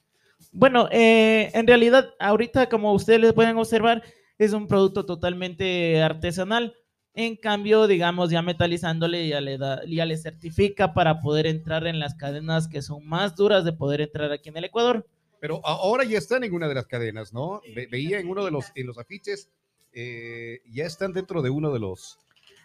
Bueno, 0.53 0.89
eh, 0.91 1.51
en 1.55 1.67
realidad, 1.67 2.11
ahorita, 2.19 2.69
como 2.69 2.93
ustedes 2.95 3.21
les 3.21 3.33
pueden 3.33 3.57
observar, 3.59 4.03
es 4.39 4.53
un 4.53 4.67
producto 4.67 5.05
totalmente 5.05 6.03
artesanal. 6.03 6.75
En 7.13 7.37
cambio, 7.37 7.87
digamos, 7.87 8.31
ya 8.31 8.41
metalizándole, 8.41 9.27
ya 9.29 9.41
le, 9.41 9.59
da, 9.59 9.83
ya 9.87 10.07
le 10.07 10.17
certifica 10.17 10.95
para 10.95 11.21
poder 11.21 11.47
entrar 11.47 11.87
en 11.87 11.99
las 11.99 12.15
cadenas 12.15 12.69
que 12.69 12.83
son 12.83 13.05
más 13.07 13.37
duras 13.37 13.65
de 13.65 13.73
poder 13.73 14.01
entrar 14.01 14.31
aquí 14.33 14.49
en 14.49 14.57
el 14.57 14.65
Ecuador. 14.65 15.07
Pero 15.41 15.61
ahora 15.67 16.05
ya 16.05 16.19
están 16.19 16.45
en 16.45 16.55
una 16.55 16.69
de 16.69 16.75
las 16.75 16.87
cadenas, 16.87 17.33
¿no? 17.33 17.61
Ve- 17.75 17.89
veía 17.91 18.21
en 18.21 18.29
uno 18.29 18.45
de 18.45 18.51
los, 18.51 18.67
en 18.75 18.87
los 18.87 18.97
afiches, 18.99 19.51
eh, 19.93 20.61
ya 20.71 20.85
están 20.87 21.13
dentro 21.13 21.43
de 21.43 21.51
uno 21.51 21.73
de 21.73 21.81
los... 21.81 22.19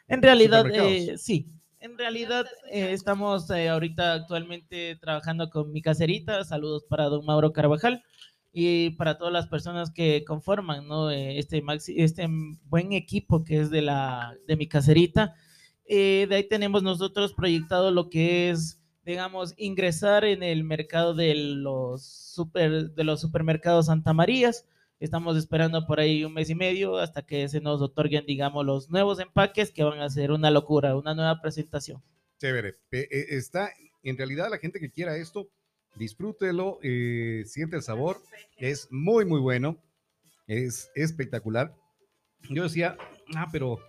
En 0.07 0.21
realidad, 0.21 0.65
eh, 0.71 1.17
sí. 1.17 1.47
En 1.79 1.97
realidad, 1.97 2.45
eh, 2.71 2.91
estamos 2.91 3.49
ahorita 3.51 4.13
actualmente 4.13 4.95
trabajando 4.95 5.49
con 5.49 5.71
mi 5.71 5.81
caserita. 5.81 6.43
Saludos 6.43 6.83
para 6.89 7.05
don 7.05 7.25
Mauro 7.25 7.53
Carvajal 7.53 8.03
y 8.53 8.91
para 8.91 9.17
todas 9.17 9.33
las 9.33 9.47
personas 9.47 9.91
que 9.91 10.23
conforman 10.25 10.87
¿no? 10.87 11.11
Este, 11.11 11.61
maxi- 11.61 11.95
este 11.97 12.27
buen 12.69 12.93
equipo 12.93 13.43
que 13.43 13.59
es 13.59 13.69
de, 13.69 13.81
la, 13.81 14.35
de 14.47 14.55
mi 14.55 14.67
caserita. 14.67 15.35
Eh, 15.85 16.25
de 16.29 16.35
ahí 16.35 16.47
tenemos 16.47 16.81
nosotros 16.81 17.33
proyectado 17.33 17.91
lo 17.91 18.09
que 18.09 18.49
es, 18.49 18.79
digamos, 19.03 19.53
ingresar 19.57 20.25
en 20.25 20.41
el 20.41 20.63
mercado 20.63 21.13
de 21.13 21.35
los, 21.35 22.03
super, 22.03 22.91
de 22.91 23.03
los 23.03 23.21
supermercados 23.21 23.87
Santa 23.87 24.13
Marías. 24.13 24.65
Estamos 24.99 25.37
esperando 25.37 25.85
por 25.85 25.99
ahí 25.99 26.23
un 26.23 26.33
mes 26.33 26.49
y 26.49 26.55
medio 26.55 26.97
hasta 26.97 27.25
que 27.25 27.47
se 27.49 27.59
nos 27.61 27.81
otorguen, 27.81 28.25
digamos, 28.25 28.65
los 28.65 28.89
nuevos 28.89 29.19
empaques 29.19 29.71
que 29.71 29.83
van 29.83 29.99
a 29.99 30.09
ser 30.09 30.31
una 30.31 30.49
locura, 30.51 30.95
una 30.95 31.13
nueva 31.13 31.41
presentación. 31.41 32.01
Chévere. 32.39 32.75
Pe- 32.89 33.07
eh, 33.11 33.25
Está, 33.37 33.71
en 34.03 34.17
realidad, 34.17 34.49
la 34.49 34.57
gente 34.57 34.79
que 34.79 34.89
quiera 34.91 35.17
esto, 35.17 35.49
disfrútelo, 35.95 36.79
eh, 36.81 37.43
siente 37.45 37.75
el 37.75 37.81
sabor, 37.83 38.21
es 38.57 38.87
muy, 38.91 39.25
muy 39.25 39.39
bueno, 39.41 39.77
es 40.47 40.89
espectacular. 40.95 41.73
Yo 42.49 42.63
decía, 42.63 42.97
ah, 43.35 43.47
pero 43.51 43.79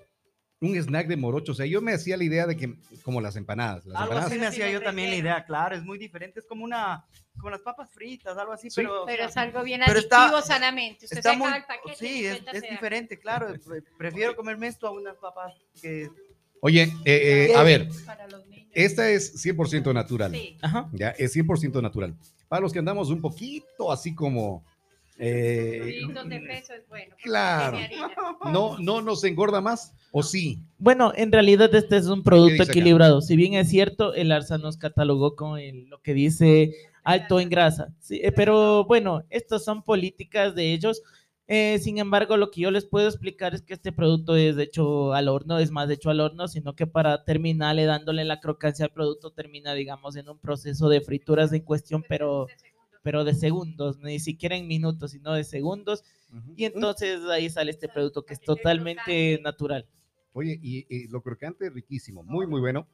un 0.61 0.75
snack 0.77 1.07
de 1.07 1.17
morocho, 1.17 1.53
o 1.53 1.55
sea, 1.55 1.67
yo 1.67 1.83
me 1.83 1.93
hacía 1.93 2.17
la 2.17 2.25
idea 2.25 2.47
de 2.47 2.57
que, 2.57 2.75
como 3.03 3.21
las 3.21 3.37
empanadas, 3.37 3.85
las 3.85 3.97
Algo 3.97 4.05
empanadas, 4.13 4.31
así 4.31 4.41
me 4.41 4.47
hacía 4.47 4.71
yo 4.71 4.83
también 4.83 5.11
la 5.11 5.17
idea, 5.17 5.45
claro, 5.45 5.77
es 5.77 5.83
muy 5.85 5.99
diferente, 5.99 6.41
es 6.41 6.47
como 6.47 6.65
una, 6.65 7.05
como 7.37 7.51
las 7.51 7.61
papas 7.61 7.91
fritas, 7.91 8.37
algo 8.39 8.53
así, 8.53 8.71
Sí. 8.71 8.77
pero, 8.77 9.03
o 9.03 9.07
Pero 9.07 9.19
sea, 9.19 9.27
es 9.29 9.37
algo 9.37 9.63
bien 9.63 9.83
pero 9.87 9.99
está- 9.99 10.23
adictivo 10.29 10.43
sanamente. 10.43 11.05
Usted 11.05 11.19
está 11.19 11.35
muy, 11.37 11.53
el 11.53 11.65
paquete 11.65 11.97
sí, 11.99 12.25
es, 12.27 12.41
es 12.53 12.63
diferente, 12.63 13.19
claro, 13.19 13.49
pre- 13.67 13.83
prefiero 13.99 14.35
comerme 14.35 14.69
esto 14.69 14.87
a 14.87 14.93
unas 14.93 15.17
papas 15.17 15.53
que 15.83 16.09
Oye, 16.63 16.85
eh, 17.05 17.49
eh, 17.51 17.55
a 17.55 17.63
ver, 17.63 17.87
esta 18.73 19.11
es 19.11 19.35
100% 19.45 19.93
natural. 19.93 20.33
Sí. 20.33 20.57
Ajá. 20.63 20.89
Ya, 20.93 21.11
es 21.11 21.37
100% 21.37 21.83
natural. 21.83 22.17
Para 22.49 22.63
los 22.63 22.73
que 22.73 22.79
andamos 22.79 23.11
un 23.11 23.21
poquito 23.21 23.93
así 23.93 24.15
como... 24.15 24.65
eh, 25.19 26.01
Subidos 26.03 26.29
de 26.29 26.41
peso 26.41 26.73
es 26.75 26.89
bueno. 26.89 27.17
Claro. 27.23 27.79
no, 28.53 28.79
no 28.79 29.01
nos 29.03 29.25
engorda 29.25 29.61
más, 29.61 29.95
¿o 30.13 30.23
sí? 30.23 30.59
Bueno, 30.79 31.13
en 31.17 31.33
realidad 31.33 31.75
este 31.75 31.97
es 31.97 32.07
un 32.07 32.23
producto 32.23 32.63
acá? 32.63 32.73
equilibrado. 32.73 33.21
Si 33.21 33.37
bien 33.37 33.55
es 33.55 33.69
cierto, 33.71 34.15
el 34.15 34.33
ARSA 34.33 34.59
nos 34.59 34.77
catalogó 34.77 35.35
con 35.37 35.59
el- 35.59 35.89
lo 35.89 36.01
que 36.03 36.15
dice 36.15 36.75
alto 37.05 37.41
en 37.41 37.49
grasa. 37.49 37.89
Sí, 38.01 38.21
eh, 38.23 38.33
pero 38.33 38.85
bueno, 38.85 39.23
estas 39.31 39.65
son 39.65 39.83
políticas 39.83 40.55
de 40.55 40.73
ellos. 40.73 41.03
Eh, 41.49 41.79
sin 41.79 41.99
embargo, 41.99 42.37
lo 42.37 42.51
que 42.51 42.63
yo 42.63 42.73
les 42.73 42.85
puedo 42.85 43.07
explicar 43.07 43.55
es 43.55 43.63
que 43.63 43.75
este 43.75 43.93
producto 43.93 44.35
es 44.35 44.59
hecho 44.59 45.13
al 45.13 45.29
horno, 45.29 45.61
es 45.61 45.71
más 45.71 45.89
hecho 45.89 46.11
al 46.11 46.19
horno, 46.21 46.49
sino 46.49 46.75
que 46.75 46.89
para 46.89 47.23
terminarle 47.25 47.85
dándole 47.85 48.25
la 48.25 48.41
crocancia 48.41 48.85
al 48.87 48.91
producto 48.93 49.31
termina, 49.31 49.73
digamos, 49.75 50.17
en 50.17 50.29
un 50.29 50.39
proceso 50.41 50.89
de 50.89 51.01
frituras 51.01 51.53
en 51.53 51.63
cuestión, 51.63 52.05
pero, 52.09 52.47
pero 52.49 52.76
de 53.25 53.35
segundos, 53.35 53.99
ni 53.99 54.19
siquiera 54.19 54.57
en 54.57 54.67
minutos, 54.67 55.13
sino 55.13 55.33
de 55.33 55.45
segundos. 55.45 56.05
Y 56.57 56.65
entonces 56.65 57.21
ahí 57.31 57.49
sale 57.49 57.71
este 57.71 57.89
producto 57.89 58.25
que 58.25 58.35
es 58.35 58.41
totalmente 58.41 59.41
natural. 59.43 59.87
Oye, 60.33 60.59
y, 60.63 60.87
y 60.95 61.09
lo 61.09 61.23
crocante 61.23 61.67
es 61.69 61.73
riquísimo, 61.73 62.23
muy, 62.23 62.47
muy 62.47 62.61
bueno. 62.61 62.87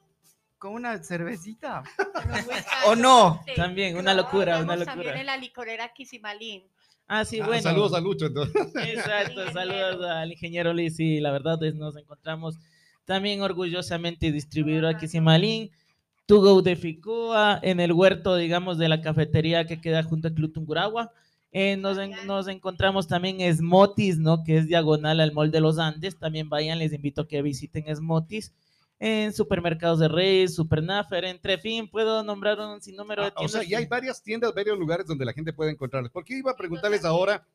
con 0.57 0.73
una 0.73 1.03
cervecita. 1.03 1.83
Pero 1.97 2.13
¿O 2.87 2.95
no? 2.95 3.41
Sí. 3.45 3.51
También, 3.55 3.97
una 3.97 4.13
locura, 4.13 4.59
una 4.59 4.73
Tenemos 4.75 4.85
También 4.85 5.07
locura. 5.07 5.19
en 5.21 5.25
la 5.25 5.37
licorera 5.37 5.91
Quisimalín. 5.93 6.63
Ah, 7.05 7.25
sí, 7.25 7.41
Ah, 7.41 7.47
bueno. 7.47 7.61
Saludos 7.63 7.93
a 7.93 7.99
Lucho, 7.99 8.27
entonces. 8.27 8.55
Exacto, 8.75 9.51
saludos 9.51 10.05
al 10.05 10.31
ingeniero 10.31 10.73
Luis 10.73 10.97
y 11.01 11.19
la 11.19 11.31
verdad 11.31 11.61
es 11.63 11.75
nos 11.75 11.97
encontramos 11.97 12.57
también 13.03 13.41
orgullosamente 13.41 14.31
distribuidor 14.31 14.85
aquí 14.85 15.09
Simalín, 15.09 15.69
To 16.25 16.39
Go 16.39 16.61
de 16.61 16.75
Ficua, 16.75 17.59
en 17.61 17.79
el 17.79 17.91
huerto, 17.91 18.35
digamos, 18.37 18.77
de 18.77 18.87
la 18.89 19.01
cafetería 19.01 19.65
que 19.67 19.81
queda 19.81 20.03
junto 20.03 20.29
a 20.29 20.33
Club 20.33 20.53
Tungurahua. 20.53 21.11
Eh, 21.51 21.77
nos, 21.77 21.97
en- 21.97 22.15
nos 22.25 22.47
encontramos 22.47 23.07
también 23.07 23.39
Smotis, 23.55 24.17
¿no? 24.17 24.43
Que 24.43 24.57
es 24.57 24.67
diagonal 24.67 25.19
al 25.19 25.33
Mall 25.33 25.51
de 25.51 25.59
los 25.61 25.77
Andes. 25.79 26.17
También 26.17 26.49
vayan, 26.49 26.79
les 26.79 26.93
invito 26.93 27.21
a 27.21 27.27
que 27.27 27.41
visiten 27.41 27.93
Smotis. 27.95 28.53
En 28.99 29.33
supermercados 29.33 29.99
de 29.99 30.07
Reyes, 30.07 30.55
Supernafer, 30.55 31.25
entre 31.25 31.57
fin, 31.57 31.89
puedo 31.89 32.23
nombrar 32.23 32.57
un 32.59 32.81
sinnúmero 32.81 33.23
de 33.23 33.27
Ah, 33.29 33.33
o 33.35 33.39
tiendas. 33.41 33.51
sea, 33.61 33.63
ya 33.69 33.77
hay 33.79 33.85
varias 33.85 34.23
tiendas, 34.23 34.53
varios 34.55 34.79
lugares 34.79 35.05
donde 35.05 35.25
la 35.25 35.33
gente 35.33 35.51
puede 35.51 35.71
encontrarles. 35.71 36.09
Porque 36.11 36.37
iba 36.37 36.51
a 36.51 36.55
preguntarles 36.55 37.03
ahora, 37.03 37.45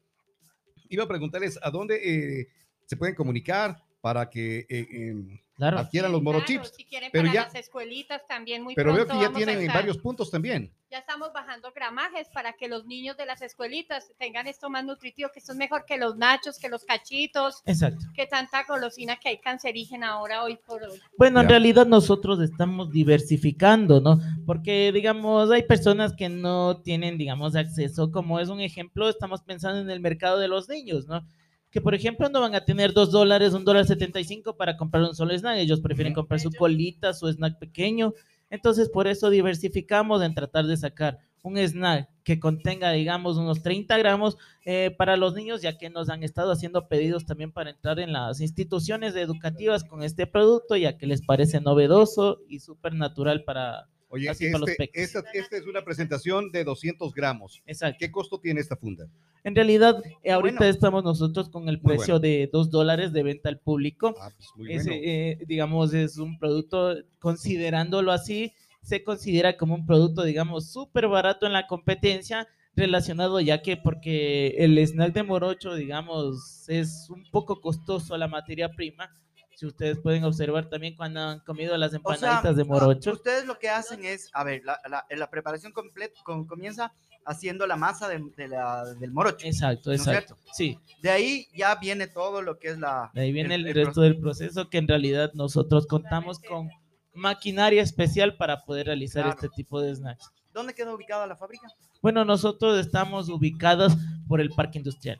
iba 0.90 1.04
a 1.04 1.08
preguntarles 1.08 1.58
a 1.62 1.70
dónde 1.70 1.96
eh, 2.40 2.48
se 2.84 2.96
pueden 2.98 3.14
comunicar 3.14 3.82
para 4.02 4.28
que 4.28 4.66
eh, 4.68 4.86
em, 4.90 5.38
Claro. 5.58 5.78
adquieran 5.80 6.12
los 6.12 6.20
Claro, 6.22 6.38
morochips. 6.38 6.72
Si 6.76 6.84
quieren 6.84 7.10
pero 7.12 7.24
para 7.24 7.34
ya- 7.34 7.42
las 7.46 7.54
escuelitas 7.56 8.24
también 8.28 8.62
muy 8.62 8.74
Pero 8.76 8.94
veo 8.94 9.06
que 9.08 9.18
ya 9.20 9.32
tienen 9.32 9.60
en 9.60 9.66
varios 9.66 9.98
puntos 9.98 10.30
también. 10.30 10.72
Ya 10.90 10.98
estamos 10.98 11.32
bajando 11.34 11.72
gramajes 11.74 12.28
para 12.32 12.52
que 12.54 12.68
los 12.68 12.86
niños 12.86 13.16
de 13.16 13.26
las 13.26 13.42
escuelitas 13.42 14.10
tengan 14.18 14.46
esto 14.46 14.70
más 14.70 14.84
nutritivo, 14.84 15.30
que 15.32 15.40
esto 15.40 15.50
es 15.52 15.58
mejor 15.58 15.84
que 15.84 15.96
los 15.98 16.16
nachos, 16.16 16.58
que 16.58 16.68
los 16.68 16.84
cachitos, 16.84 17.60
Exacto. 17.66 18.06
que 18.14 18.26
tanta 18.26 18.64
golosina 18.68 19.16
que 19.16 19.30
hay 19.30 19.38
cancerígena 19.40 20.10
ahora 20.10 20.44
hoy 20.44 20.56
por 20.64 20.82
hoy. 20.84 20.98
Bueno, 21.18 21.40
en 21.40 21.46
Ya. 21.46 21.50
realidad 21.50 21.86
nosotros 21.86 22.40
estamos 22.40 22.90
diversificando, 22.92 24.00
¿no? 24.00 24.20
Porque, 24.46 24.92
digamos, 24.92 25.50
hay 25.50 25.64
personas 25.64 26.14
que 26.16 26.28
no 26.28 26.80
tienen, 26.82 27.18
digamos, 27.18 27.56
acceso, 27.56 28.10
como 28.12 28.38
es 28.38 28.48
un 28.48 28.60
ejemplo, 28.60 29.08
estamos 29.08 29.42
pensando 29.42 29.80
en 29.80 29.90
el 29.90 29.98
mercado 30.00 30.38
de 30.38 30.46
los 30.48 30.68
niños, 30.68 31.06
¿no? 31.08 31.26
Que, 31.70 31.80
por 31.80 31.94
ejemplo, 31.94 32.28
no 32.28 32.40
van 32.40 32.54
a 32.54 32.64
tener 32.64 32.92
dos 32.92 33.10
dólares, 33.10 33.52
un 33.52 33.64
dólar 33.64 33.86
setenta 33.86 34.20
y 34.20 34.24
cinco 34.24 34.56
para 34.56 34.76
comprar 34.76 35.02
un 35.02 35.14
solo 35.14 35.34
snack, 35.34 35.58
ellos 35.58 35.80
prefieren 35.80 36.14
comprar 36.14 36.40
su 36.40 36.50
colita, 36.50 37.12
su 37.12 37.28
snack 37.28 37.58
pequeño, 37.58 38.14
entonces 38.50 38.88
por 38.88 39.06
eso 39.06 39.30
diversificamos 39.30 40.22
en 40.22 40.34
tratar 40.34 40.66
de 40.66 40.76
sacar 40.76 41.18
un 41.42 41.58
snack 41.58 42.08
que 42.24 42.40
contenga, 42.40 42.92
digamos, 42.92 43.36
unos 43.36 43.62
30 43.62 43.96
gramos 43.98 44.36
eh, 44.64 44.94
para 44.96 45.16
los 45.16 45.34
niños, 45.34 45.62
ya 45.62 45.78
que 45.78 45.90
nos 45.90 46.10
han 46.10 46.22
estado 46.22 46.52
haciendo 46.52 46.88
pedidos 46.88 47.24
también 47.24 47.52
para 47.52 47.70
entrar 47.70 47.98
en 48.00 48.12
las 48.12 48.40
instituciones 48.40 49.14
educativas 49.16 49.84
con 49.84 50.02
este 50.02 50.26
producto, 50.26 50.76
ya 50.76 50.98
que 50.98 51.06
les 51.06 51.22
parece 51.22 51.60
novedoso 51.60 52.40
y 52.48 52.60
súper 52.60 52.94
natural 52.94 53.44
para... 53.44 53.88
Oye, 54.10 54.28
Así 54.28 54.46
para 54.46 54.60
los 54.60 54.70
este- 54.70 54.90
esta, 54.94 55.22
esta 55.34 55.56
es 55.56 55.66
una 55.66 55.84
presentación 55.84 56.50
de 56.50 56.64
200 56.64 57.12
gramos. 57.12 57.62
Exacto. 57.66 57.98
¿Qué 58.00 58.10
costo 58.10 58.40
tiene 58.40 58.60
esta 58.60 58.76
funda? 58.76 59.06
En 59.44 59.54
realidad, 59.54 60.02
eh, 60.22 60.32
ahorita 60.32 60.58
bueno. 60.58 60.70
estamos 60.72 61.04
nosotros 61.04 61.48
con 61.48 61.68
el 61.68 61.80
precio 61.80 62.14
bueno. 62.14 62.20
de 62.20 62.48
2 62.52 62.70
dólares 62.70 63.12
de 63.12 63.22
venta 63.22 63.48
al 63.48 63.58
público. 63.60 64.14
Ah, 64.20 64.30
pues 64.36 64.48
muy 64.56 64.72
Ese, 64.72 64.88
bueno. 64.90 65.02
eh, 65.04 65.38
digamos, 65.46 65.94
es 65.94 66.16
un 66.18 66.38
producto, 66.38 66.96
considerándolo 67.18 68.12
así, 68.12 68.52
se 68.82 69.04
considera 69.04 69.56
como 69.56 69.74
un 69.74 69.86
producto, 69.86 70.24
digamos, 70.24 70.72
súper 70.72 71.08
barato 71.08 71.46
en 71.46 71.52
la 71.52 71.66
competencia, 71.66 72.48
relacionado 72.74 73.40
ya 73.40 73.60
que 73.60 73.76
porque 73.76 74.54
el 74.58 74.78
snack 74.78 75.12
de 75.12 75.22
morocho, 75.22 75.74
digamos, 75.74 76.68
es 76.68 77.08
un 77.10 77.24
poco 77.30 77.60
costoso 77.60 78.16
la 78.16 78.28
materia 78.28 78.70
prima. 78.70 79.12
Si 79.58 79.66
ustedes 79.66 79.98
pueden 79.98 80.22
observar 80.22 80.68
también 80.70 80.94
cuando 80.94 81.18
han 81.20 81.40
comido 81.40 81.76
las 81.76 81.88
O 81.88 81.90
sea, 81.90 81.96
empanaditas 81.98 82.54
de 82.54 82.62
morocho. 82.62 83.10
ustedes 83.12 83.44
lo 83.44 83.58
que 83.58 83.68
hacen 83.68 84.04
es, 84.04 84.30
a 84.32 84.44
ver, 84.44 84.62
la, 84.64 84.78
la- 84.88 85.04
la 85.10 85.30
preparación 85.30 85.72
completa 85.72 86.14
comienza 86.24 86.92
haciendo 87.26 87.66
la 87.66 87.74
masa 87.74 88.06
de, 88.08 88.22
de 88.36 88.46
la- 88.46 88.84
del 88.94 89.10
morocho. 89.10 89.44
Exacto, 89.44 89.90
¿no 89.90 89.96
es 89.96 90.06
exacto. 90.06 90.38
Sí, 90.52 90.78
De 91.02 91.10
ahí 91.10 91.48
ya 91.52 91.74
viene 91.74 92.06
todo 92.06 92.40
lo 92.40 92.60
que 92.60 92.68
es 92.68 92.78
la... 92.78 93.10
de 93.14 93.22
ahí 93.22 93.32
viene 93.32 93.56
el, 93.56 93.66
el 93.66 93.74
resto 93.74 93.94
proceso. 93.94 94.00
del 94.02 94.20
proceso 94.20 94.70
que 94.70 94.78
en 94.78 94.86
realidad 94.86 95.32
nosotros 95.34 95.88
contamos 95.88 96.38
con 96.38 96.70
maquinaria 97.12 97.82
especial 97.82 98.36
para 98.36 98.64
poder 98.64 98.86
realizar 98.86 99.24
Claro. 99.24 99.34
este 99.42 99.48
tipo 99.56 99.80
de 99.80 99.92
snacks. 99.96 100.30
¿Dónde 100.54 100.72
queda 100.72 100.94
ubicada 100.94 101.26
la 101.26 101.34
fábrica? 101.36 101.66
Bueno, 102.00 102.24
nosotros 102.24 102.78
estamos 102.78 103.28
ubicados 103.28 103.92
por 104.28 104.40
el 104.40 104.50
parque 104.50 104.78
industrial, 104.78 105.18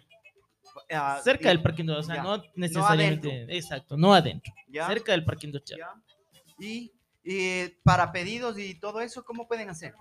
Ah, 0.90 1.20
cerca 1.23 1.44
y- 1.44 1.49
del 1.49 1.62
parque 1.62 1.82
industrial, 1.82 2.02
o 2.02 2.04
sea, 2.04 2.16
ya. 2.16 2.23
no 2.23 2.42
necesariamente, 2.56 3.47
exacto, 3.56 3.97
no 3.97 4.12
adentro, 4.14 4.52
ya, 4.68 4.87
cerca 4.87 5.12
del 5.12 5.25
parque 5.25 5.47
industrial. 5.47 5.80
ya. 5.80 5.94
Y, 6.66 6.92
y 7.25 7.68
para 7.82 8.11
pedidos 8.12 8.58
y 8.58 8.75
todo 8.78 9.00
eso, 9.00 9.25
¿cómo 9.25 9.47
pueden 9.47 9.68
hacer? 9.70 9.94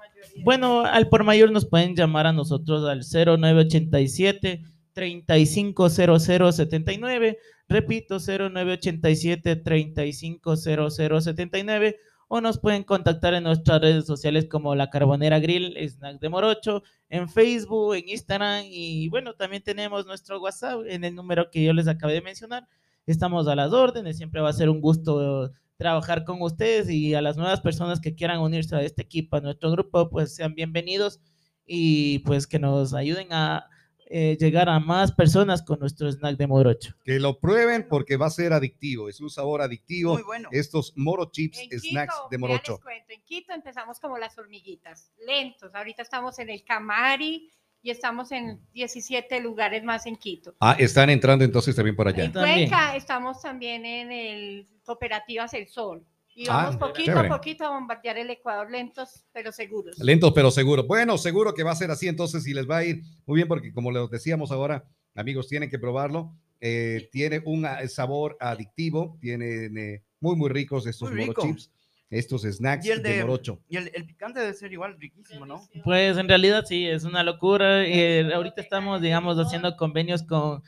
Bueno, 0.43 0.81
al 0.85 1.07
por 1.09 1.23
mayor 1.23 1.51
nos 1.51 1.65
pueden 1.65 1.95
llamar 1.95 2.25
a 2.27 2.33
nosotros 2.33 2.87
al 2.89 3.03
0987 3.03 4.63
350079, 4.93 7.37
repito 7.67 8.17
0987 8.19 9.55
350079 9.57 11.99
o 12.27 12.41
nos 12.41 12.59
pueden 12.59 12.83
contactar 12.83 13.33
en 13.33 13.43
nuestras 13.43 13.81
redes 13.81 14.05
sociales 14.05 14.47
como 14.49 14.75
La 14.75 14.89
Carbonera 14.89 15.39
Grill, 15.39 15.77
Snack 15.77 16.19
de 16.19 16.29
Morocho, 16.29 16.83
en 17.09 17.29
Facebook, 17.29 17.95
en 17.95 18.09
Instagram 18.09 18.65
y 18.65 19.07
bueno, 19.09 19.33
también 19.33 19.63
tenemos 19.63 20.05
nuestro 20.05 20.41
WhatsApp 20.41 20.81
en 20.87 21.03
el 21.03 21.15
número 21.15 21.49
que 21.49 21.63
yo 21.63 21.73
les 21.73 21.87
acabé 21.87 22.13
de 22.13 22.21
mencionar. 22.21 22.67
Estamos 23.05 23.47
a 23.47 23.55
las 23.55 23.71
órdenes, 23.71 24.17
siempre 24.17 24.41
va 24.41 24.49
a 24.49 24.53
ser 24.53 24.69
un 24.69 24.81
gusto 24.81 25.51
trabajar 25.77 26.25
con 26.25 26.41
ustedes 26.41 26.89
y 26.89 27.13
a 27.13 27.21
las 27.21 27.37
nuevas 27.37 27.61
personas 27.61 28.01
que 28.01 28.15
quieran 28.15 28.39
unirse 28.39 28.75
a 28.75 28.81
este 28.81 29.03
equipo, 29.03 29.37
a 29.37 29.41
nuestro 29.41 29.71
grupo, 29.71 30.09
pues 30.09 30.35
sean 30.35 30.55
bienvenidos 30.55 31.21
y 31.65 32.19
pues 32.19 32.47
que 32.47 32.59
nos 32.59 32.93
ayuden 32.93 33.31
a 33.31 33.69
eh, 34.09 34.37
llegar 34.39 34.69
a 34.69 34.79
más 34.79 35.11
personas 35.11 35.61
con 35.63 35.79
nuestro 35.79 36.09
snack 36.11 36.37
de 36.37 36.47
morocho. 36.47 36.95
Que 37.03 37.19
lo 37.19 37.39
prueben 37.39 37.87
porque 37.89 38.15
va 38.17 38.27
a 38.27 38.29
ser 38.29 38.53
adictivo. 38.53 39.09
Es 39.09 39.19
un 39.19 39.29
sabor 39.29 39.61
adictivo. 39.61 40.13
Muy 40.13 40.23
bueno. 40.23 40.49
Estos 40.51 40.93
moro 40.95 41.29
chips 41.31 41.59
En 41.69 41.79
snacks 41.79 42.13
Quito, 42.15 42.27
de 42.29 42.35
ya 42.35 42.39
morocho. 42.39 42.71
les 42.73 42.81
cuento, 42.83 43.13
en 43.13 43.21
Quito 43.23 43.53
empezamos 43.53 43.99
como 43.99 44.17
las 44.17 44.37
hormiguitas, 44.37 45.11
lentos. 45.25 45.73
Ahorita 45.75 46.01
estamos 46.01 46.39
en 46.39 46.49
el 46.49 46.63
Camari 46.63 47.51
y 47.81 47.89
estamos 47.89 48.31
en 48.31 48.59
17 48.73 49.39
lugares 49.41 49.83
más 49.83 50.05
en 50.05 50.15
Quito. 50.15 50.55
Ah, 50.59 50.75
están 50.79 51.09
entrando 51.09 51.43
entonces 51.45 51.75
también 51.75 51.95
por 51.95 52.07
allá. 52.07 52.23
En 52.25 52.31
También. 52.31 52.69
Cuenca 52.69 52.95
estamos 52.95 53.41
también 53.41 53.85
en 53.85 54.11
el 54.11 54.67
Cooperativas 54.83 55.53
El 55.53 55.67
Sol. 55.67 56.05
Y 56.39 56.43
Ah, 56.47 56.65
vamos 56.69 56.77
poquito 56.77 57.05
chévere. 57.13 57.27
a 57.29 57.31
poquito 57.35 57.65
a 57.65 57.69
bombardear 57.71 58.15
el 58.19 58.29
Ecuador 58.29 58.69
lentos, 58.69 59.25
pero 59.33 59.51
seguros. 59.51 59.97
Lentos 59.97 60.31
pero 60.35 60.51
seguros. 60.51 60.85
Bueno, 60.85 61.17
seguro 61.17 61.51
que 61.55 61.63
va 61.63 61.71
a 61.71 61.75
ser 61.75 61.89
así 61.89 62.07
entonces 62.07 62.45
y 62.45 62.53
les 62.53 62.69
va 62.69 62.77
a 62.77 62.85
ir 62.85 63.01
muy 63.25 63.37
bien 63.37 63.47
porque 63.47 63.73
como 63.73 63.89
les 63.91 64.07
decíamos 64.11 64.51
ahora, 64.51 64.83
amigos, 65.15 65.47
tienen 65.47 65.67
que 65.67 65.79
probarlo. 65.79 66.31
Eh, 66.61 67.09
tiene 67.11 67.41
un 67.43 67.65
ah, 67.65 67.79
sabor 67.87 68.37
adictivo, 68.39 69.17
tienen 69.19 69.75
eh, 69.79 70.03
muy, 70.19 70.35
muy 70.35 70.49
ricos 70.49 70.85
estos 70.85 71.09
Muy 71.09 71.21
moro 71.21 71.31
rico. 71.33 71.41
chips, 71.47 71.71
estos 72.11 72.43
snacks 72.43 72.85
Y 72.85 72.91
el 72.91 73.01
de, 73.01 73.13
de- 73.13 73.21
morocho. 73.21 73.59
Y 73.67 73.77
el, 73.77 73.89
el 73.95 74.05
picante 74.05 74.39
debe 74.39 74.53
ser 74.53 74.71
igual 74.71 74.95
riquísimo, 74.99 75.43
¿no? 75.47 75.67
Pues 75.83 76.17
en 76.17 76.27
realidad 76.27 76.65
sí, 76.67 76.85
es 76.87 77.03
una 77.03 77.23
locura. 77.23 77.83
Eh, 77.83 78.31
ahorita 78.31 78.61
estamos, 78.61 79.01
digamos, 79.01 79.37
haciendo 79.37 79.75
convenios 79.75 80.21
con 80.21 80.61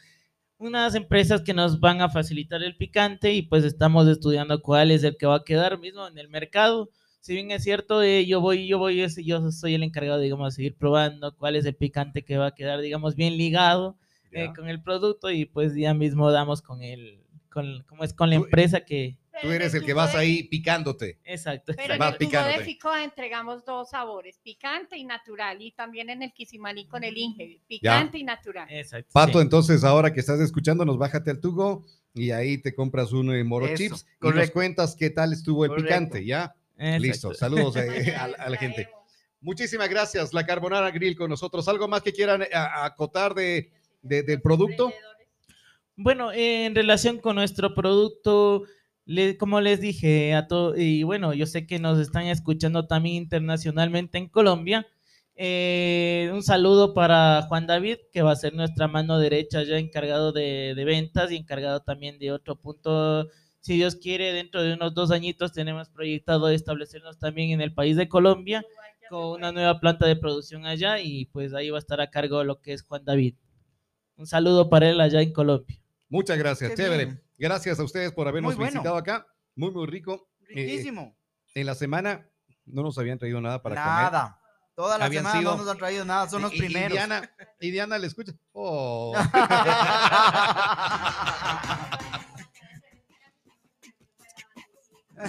unas 0.60 0.94
empresas 0.94 1.42
que 1.42 1.54
nos 1.54 1.80
van 1.80 2.01
a 2.01 2.10
facilitar 2.10 2.62
el 2.62 2.75
picante 2.78 3.34
y 3.34 3.42
pues 3.42 3.63
estamos 3.63 4.08
estudiando 4.08 4.62
cuál 4.62 4.92
es 4.92 5.04
el 5.04 5.18
que 5.18 5.25
va 5.25 5.38
a 5.38 5.44
quedar 5.44 5.80
mismo 5.80 6.08
en 6.08 6.18
el 6.18 6.30
mercado. 6.30 6.89
Si 7.22 7.34
bien 7.34 7.51
es 7.51 7.63
cierto, 7.63 8.04
eh, 8.04 8.25
yo 8.25 8.42
voy, 8.42 8.68
yo 8.68 8.78
voy, 8.78 9.06
yo 9.24 9.51
soy 9.51 9.74
el 9.74 9.84
encargado, 9.84 10.20
digamos, 10.20 10.54
de 10.54 10.56
seguir 10.56 10.75
probando 10.78 11.36
cuál 11.36 11.56
es 11.56 11.66
el 11.66 11.75
picante 11.75 12.24
que 12.24 12.38
va 12.38 12.48
a 12.48 12.56
quedar, 12.56 12.80
digamos, 12.82 13.16
bien 13.16 13.38
ligado 13.38 13.98
eh, 14.32 14.51
con 14.56 14.70
el 14.70 14.82
producto 14.82 15.32
y 15.32 15.46
pues 15.46 15.75
ya 15.75 15.94
mismo 15.94 16.32
damos 16.32 16.62
con 16.62 16.84
el, 16.84 17.24
con, 17.50 17.84
como 17.88 18.04
es 18.04 18.13
con 18.13 18.30
la 18.30 18.36
Tú- 18.38 18.44
empresa 18.46 18.82
que, 18.82 19.18
Pero 19.41 19.53
en 19.53 19.62
eres 19.62 19.74
el 19.74 19.86
que 19.86 19.93
vas 19.93 20.13
de- 20.13 20.19
ahí 20.19 20.43
picándote. 20.43 21.19
exacto. 21.24 21.74
Pero 21.75 21.93
en 21.96 22.01
va 22.01 22.08
el 22.10 22.13
tubo 22.13 22.19
de 22.19 22.25
picándote. 22.31 22.63
Ficoa 22.65 23.03
entregamos 23.03 23.65
dos 23.65 23.89
sabores, 23.89 24.39
picante 24.43 24.98
y 24.98 25.05
natural. 25.05 25.62
Y 25.62 25.72
también 25.72 26.10
en 26.10 26.22
el 26.24 26.34
Kisimalí 26.34 26.86
con 26.88 27.03
el 27.03 27.17
Inge, 27.17 27.62
picante 27.67 28.17
y 28.17 28.24
natural. 28.24 28.67
exacto, 28.69 29.10
Pato, 29.13 29.39
sí. 29.39 29.43
entonces 29.43 29.84
ahora 29.84 30.13
que 30.13 30.19
estás 30.19 30.39
escuchándonos, 30.39 30.98
bájate 30.98 31.31
al 31.31 31.39
Tugo 31.39 31.86
y 32.13 32.31
ahí 32.31 32.58
te 32.58 32.74
compras 32.74 33.12
uno 33.12 33.31
de 33.34 33.43
Moro 33.43 33.65
Eso, 33.67 33.75
Chips 33.75 34.05
y 34.22 34.27
nos 34.29 34.51
cuentas 34.51 34.96
qué 34.96 35.10
tal 35.10 35.34
estuvo 35.34 35.63
el 35.65 35.69
Correcto. 35.69 35.88
picante, 35.88 36.25
¿ya? 36.25 36.55
Exacto. 36.77 37.01
Listo, 37.03 37.34
saludos 37.34 37.75
eh, 37.75 38.15
a, 38.15 38.24
a 38.25 38.50
la 38.50 38.58
gente. 38.58 38.89
Muchísimas 39.41 39.88
gracias, 39.89 40.34
la 40.34 40.46
Carbonara 40.46 40.91
Grill 40.91 41.15
con 41.15 41.29
nosotros. 41.29 41.67
¿Algo 41.67 41.88
más 41.88 42.01
que 42.01 42.12
quieran 42.12 42.41
eh, 42.41 42.48
acotar 42.53 43.34
de, 43.34 43.72
de- 44.01 44.24
del 44.24 44.41
producto? 44.41 44.91
Bueno, 45.96 46.31
eh, 46.31 46.65
en 46.65 46.75
relación 46.75 47.19
con 47.19 47.36
nuestro 47.36 47.74
producto, 47.75 48.63
le- 49.13 49.38
como 49.38 49.62
les 49.62 49.82
dije 49.82 50.34
a 50.36 50.48
todos, 50.48 50.78
y 50.78 51.04
bueno, 51.04 51.34
yo 51.34 51.46
sé 51.46 51.66
que 51.68 51.80
nos 51.80 52.00
están 52.00 52.25
escuchando 52.28 52.88
también 52.88 53.16
internacionalmente 53.16 54.18
en 54.18 54.30
Colombia. 54.30 54.86
eh, 55.42 56.30
un 56.34 56.44
saludo 56.44 56.94
para 56.94 57.44
Juan 57.48 57.66
David, 57.66 57.98
que 58.12 58.22
va 58.22 58.32
a 58.34 58.36
ser 58.36 58.54
nuestra 58.54 58.88
mano 58.89 59.18
derecha 59.20 59.63
ya 59.63 59.78
encargado 59.78 60.32
de, 60.34 60.74
de 60.75 60.84
ventas 60.86 61.32
y 61.32 61.38
encargado 61.38 61.80
también 61.82 62.20
de 62.20 62.32
otro 62.34 62.58
punto. 62.60 63.28
Si 63.62 63.75
Dios 63.75 63.96
quiere, 63.96 64.34
dentro 64.34 64.62
de 64.62 64.74
unos 64.74 64.94
dos 64.94 65.12
añitos 65.12 65.54
tenemos 65.54 65.89
proyectado 65.89 66.50
establecernos 66.50 67.20
también 67.20 67.51
en 67.51 67.62
el 67.62 67.74
país 67.74 67.96
de 67.98 68.10
Colombia 68.10 68.66
con 69.10 69.32
una 69.39 69.51
nueva 69.54 69.80
planta 69.80 70.06
de 70.08 70.16
producción 70.18 70.66
allá 70.66 71.00
y 71.00 71.25
pues 71.28 71.54
ahí 71.54 71.70
va 71.70 71.78
a 71.78 71.80
estar 71.86 72.01
a 72.01 72.10
cargo 72.10 72.44
lo 72.44 72.60
que 72.62 72.74
es 72.74 72.82
Juan 72.84 73.06
David. 73.06 73.36
Un 74.18 74.28
saludo 74.28 74.70
para 74.70 74.89
él 74.89 75.00
allá 75.01 75.22
en 75.22 75.32
Colombia. 75.34 75.78
Muchas 76.10 76.38
gracias, 76.38 76.72
Qué 76.72 76.75
chévere. 76.78 77.06
bien. 77.06 77.22
Gracias 77.39 77.79
a 77.79 77.84
ustedes 77.84 78.12
por 78.12 78.27
habernos 78.27 78.55
bueno. 78.55 78.72
visitado 78.72 78.98
acá. 78.98 79.25
Muy, 79.55 79.72
muy 79.72 79.88
rico. 79.88 80.29
Eh, 80.50 80.55
Riquísimo. 80.55 81.15
en 81.55 81.65
la 81.65 81.75
semana 81.75 82.27
no 82.65 82.84
nos 82.84 82.98
habían 82.98 83.17
traído 83.17 83.41
nada 83.41 83.62
para 83.62 83.75
comer. 83.75 84.12
Nada. 84.12 84.36
Toda 84.75 84.98
la 84.98 85.05
Habían 85.05 85.24
semana 85.24 85.39
sido- 85.39 85.51
no 85.51 85.58
nos 85.63 85.69
han 85.72 85.77
traído 85.77 86.05
nada, 86.05 86.29
son 86.29 86.41
los 86.41 86.53
y- 86.53 86.58
primeros. 86.60 86.91
Y 86.91 86.93
Diana, 86.93 87.31
y 87.60 87.72
Diana 87.72 87.98
le 87.98 88.08
escucha. 88.08 88.31
Oh. 88.53 89.13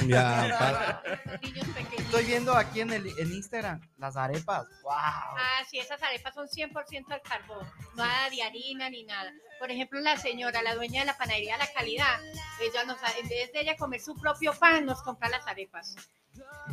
ya, 0.07 0.57
para- 0.59 1.03
Niños 1.43 1.67
pequeños. 1.69 2.01
Estoy 2.07 2.25
viendo 2.25 2.55
aquí 2.57 2.81
en, 2.81 2.93
el, 2.93 3.07
en 3.19 3.33
Instagram 3.33 3.81
las 3.99 4.17
arepas. 4.17 4.67
¡Wow! 4.83 4.93
Ah, 4.95 5.63
sí, 5.69 5.79
esas 5.79 6.03
arepas 6.03 6.35
son 6.35 6.49
100% 6.49 7.05
al 7.13 7.23
carbón, 7.23 7.67
nada 7.97 8.29
de 8.31 8.43
harina 8.43 8.89
ni 8.91 9.05
nada. 9.05 9.33
Por 9.59 9.71
ejemplo, 9.71 10.01
la 10.01 10.17
señora, 10.17 10.63
la 10.63 10.75
dueña 10.75 11.01
de 11.01 11.07
la 11.07 11.17
panadería 11.19 11.57
La 11.59 11.67
Calidad, 11.73 12.19
ella 12.61 12.85
nos, 12.85 12.99
en 13.21 13.29
vez 13.29 13.53
de 13.53 13.61
ella 13.61 13.77
comer 13.77 14.01
su 14.01 14.15
propio 14.17 14.53
pan, 14.55 14.87
nos 14.87 15.03
compra 15.03 15.29
las 15.29 15.47
arepas. 15.47 15.95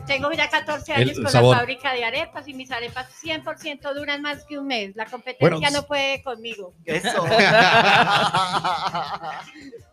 Tengo 0.05 0.31
ya 0.31 0.49
14 0.49 0.93
El 0.93 1.01
años 1.01 1.17
con 1.19 1.29
sabor. 1.29 1.53
la 1.55 1.59
fábrica 1.59 1.91
de 1.93 2.05
arepas 2.05 2.47
y 2.47 2.53
mis 2.53 2.71
arepas 2.71 3.09
100% 3.21 3.93
duran 3.93 4.21
más 4.21 4.45
que 4.45 4.57
un 4.57 4.67
mes. 4.67 4.95
La 4.95 5.05
competencia 5.05 5.49
Bueno, 5.49 5.69
no 5.71 5.83
puede 5.85 6.21
conmigo. 6.23 6.73
Eso. 6.85 7.25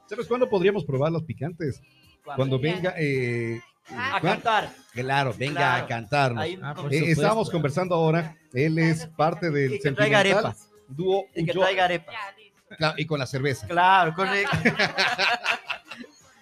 ¿Sabes 0.07 0.27
cuándo 0.29 0.49
podríamos 0.49 0.85
probar 0.85 1.11
los 1.11 1.25
picantes? 1.25 1.81
Cuando 2.25 2.59
venga, 2.59 2.95
eh, 2.97 3.61
Ah, 3.91 4.17
A 4.17 4.21
cantar. 4.23 4.71
claro, 4.93 5.35
venga 5.37 5.61
Claro. 5.61 5.85
a 5.85 5.87
cantarnos. 5.87 6.43
Ahí 6.43 6.59
Ah, 6.63 6.75
Eh, 6.91 7.11
estábamos 7.11 7.51
conversando 7.51 7.95
ahora, 7.95 8.35
él 8.55 8.79
es 8.79 9.07
parte 9.09 9.51
del 9.51 9.75
Y 9.75 9.79
que 9.79 9.93
traiga 9.93 10.21
sentimental 10.23 10.47
arepas. 10.47 10.71
dúo 10.89 11.27
Y 11.35 11.45
que 11.45 11.53
traiga 11.53 11.85
arepas. 11.85 12.15
claro, 12.79 12.95
y 12.97 13.05
con 13.05 13.19
la 13.19 13.27
cerveza. 13.27 13.67
Claro, 13.67 14.15
correcto. 14.15 14.57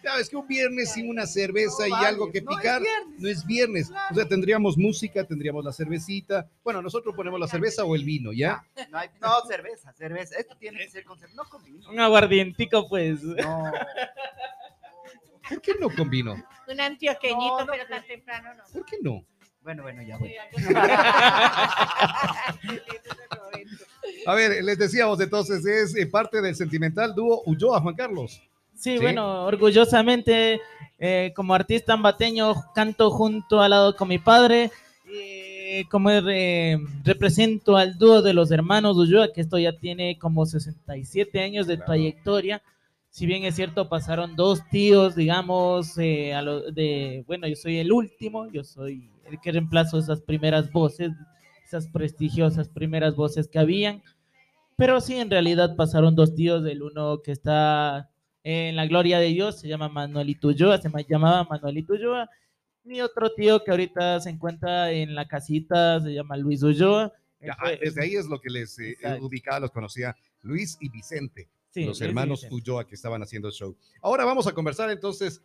Ya 0.05 0.15
ves 0.17 0.29
que 0.31 0.37
un 0.37 0.47
viernes 0.47 0.93
sin 0.93 1.11
una 1.11 1.27
cerveza 1.27 1.81
No 1.81 1.87
y 1.89 1.91
vale, 1.91 2.07
algo 2.07 2.31
que 2.31 2.43
no 2.43 2.53
es 2.53 2.57
picar 2.59 2.81
viernes. 2.81 3.19
no 3.21 3.29
es 3.29 3.45
viernes. 3.45 3.91
O 4.11 4.15
sea, 4.15 4.29
tendríamos 4.29 4.79
música, 4.79 5.25
tendríamos 5.25 5.65
la 5.65 5.73
cervecita. 5.73 6.47
Bueno, 6.63 6.81
nosotros 6.81 7.13
ponemos 7.17 7.41
la 7.41 7.49
cerveza 7.49 7.85
o 7.85 7.97
el 7.97 8.05
vino, 8.05 8.33
¿ya? 8.33 8.65
No, 8.89 8.99
hay- 8.99 9.11
no, 9.21 9.41
cerveza, 9.49 9.93
cerveza. 9.95 10.37
Esto 10.39 10.57
tiene 10.57 10.79
que 10.79 10.91
ser 10.91 11.03
con 11.05 11.19
cerveza. 11.19 11.43
No 11.43 11.49
con 11.51 11.65
vino. 11.65 11.91
Un 11.91 11.99
aguardientico, 11.99 12.89
pues. 12.89 13.21
No. 13.25 13.73
¿Por 15.55 15.63
qué 15.63 15.73
no 15.81 15.89
con 15.91 16.11
vino? 16.11 16.35
Un 16.69 16.81
antioqueñito, 16.81 17.59
No, 17.59 17.61
no, 17.61 17.67
pero 17.67 17.87
tan 17.89 18.07
temprano 18.07 18.55
no. 18.55 18.63
¿Por 18.73 18.85
qué 18.85 18.97
no? 19.03 19.25
Bueno, 19.63 19.83
bueno, 19.83 20.03
ya 20.03 20.17
voy. 20.19 20.35
A 24.27 24.35
ver, 24.35 24.63
les 24.65 24.79
decíamos 24.79 25.21
entonces, 25.21 25.65
es 25.67 25.97
eh, 25.97 26.07
parte 26.07 26.41
del 26.41 26.55
sentimental 26.55 27.15
dúo 27.15 27.43
Ulloa, 27.47 27.81
Juan 27.81 27.95
Carlos. 27.95 28.41
Sí, 28.75 28.97
Sí. 28.97 28.99
bueno, 28.99 29.45
orgullosamente 29.45 30.61
eh, 30.99 31.33
como 31.37 31.55
artista 31.55 31.93
ambateño 31.95 32.55
canto 32.75 33.11
junto 33.11 33.61
al 33.61 33.71
lado 33.71 33.97
con 33.97 34.09
mi 34.09 34.19
padre. 34.19 34.71
eh, 35.15 35.85
como 35.91 36.11
eh, 36.11 36.79
represento 37.05 37.77
al 37.77 37.99
dúo 37.99 38.23
de 38.23 38.35
los 38.35 38.51
hermanos 38.51 38.97
Ulloa, 38.97 39.33
que 39.33 39.41
esto 39.41 39.59
ya 39.59 39.73
tiene 39.73 40.19
como 40.19 40.47
67 40.47 41.41
años 41.43 41.67
de 41.67 41.77
Claro. 41.77 41.87
trayectoria. 41.93 42.63
Si 43.15 43.27
bien 43.27 43.45
es 43.45 43.57
cierto, 43.57 43.91
pasaron 43.91 44.37
dos 44.37 44.67
tíos, 44.71 45.15
digamos, 45.15 45.99
eh, 45.99 46.33
a 46.33 46.41
lo- 46.41 46.71
de, 46.73 47.25
bueno, 47.27 47.47
yo 47.47 47.55
soy 47.57 47.77
el 47.77 47.93
último, 47.93 48.51
yo 48.51 48.65
soy 48.65 49.11
el 49.27 49.39
que 49.39 49.53
reemplazo 49.53 49.99
esas 49.99 50.23
primeras 50.23 50.73
voces, 50.73 51.11
esas 51.63 51.89
prestigiosas 51.89 52.71
primeras 52.71 53.15
voces 53.15 53.49
que 53.49 53.59
habían. 53.59 54.03
Pero 54.77 54.99
sí, 55.03 55.17
en 55.17 55.29
realidad 55.31 55.77
pasaron 55.77 56.17
dos 56.17 56.35
tíos, 56.35 56.65
el 56.65 56.83
uno 56.83 57.21
que 57.23 57.33
está 57.33 58.09
en 58.45 58.77
la 58.77 58.87
gloria 58.87 59.19
de 59.19 59.27
Dios, 59.29 59.61
se 59.61 59.69
llama 59.69 59.91
Manuelito 59.91 60.49
Ulloa, 60.49 60.79
se 60.81 60.89
ma- 60.89 61.03
llamaba 61.03 61.45
Manuelito 61.45 61.93
Ulloa. 61.93 62.31
Mi 62.83 63.03
otro 63.03 63.31
tío 63.35 63.63
que 63.63 63.71
ahorita 63.73 64.21
se 64.21 64.31
encuentra 64.31 64.91
en 64.91 65.15
la 65.15 65.29
casita 65.29 66.01
se 66.01 66.15
llama 66.15 66.39
Luis 66.39 66.63
Ulloa. 66.63 67.13
Fue- 67.59 67.79
Desde 67.79 68.03
ahí 68.05 68.15
es 68.17 68.27
lo 68.27 68.41
que 68.41 68.49
les 68.49 68.79
eh, 68.79 68.97
ubicaba, 69.21 69.61
los 69.61 69.71
conocía 69.71 70.17
Luis 70.41 70.79
y 70.81 70.89
Vicente, 70.89 71.47
sí, 71.73 71.85
los 71.85 72.01
hermanos. 72.01 72.47
Ulloa 72.51 72.87
que 72.87 72.95
estaban 72.95 73.23
haciendo 73.23 73.49
el 73.49 73.55
show. 73.55 73.77
Ahora 74.01 74.25
vamos 74.25 74.47
a 74.47 74.53
conversar 74.53 74.91
entonces 74.91 75.43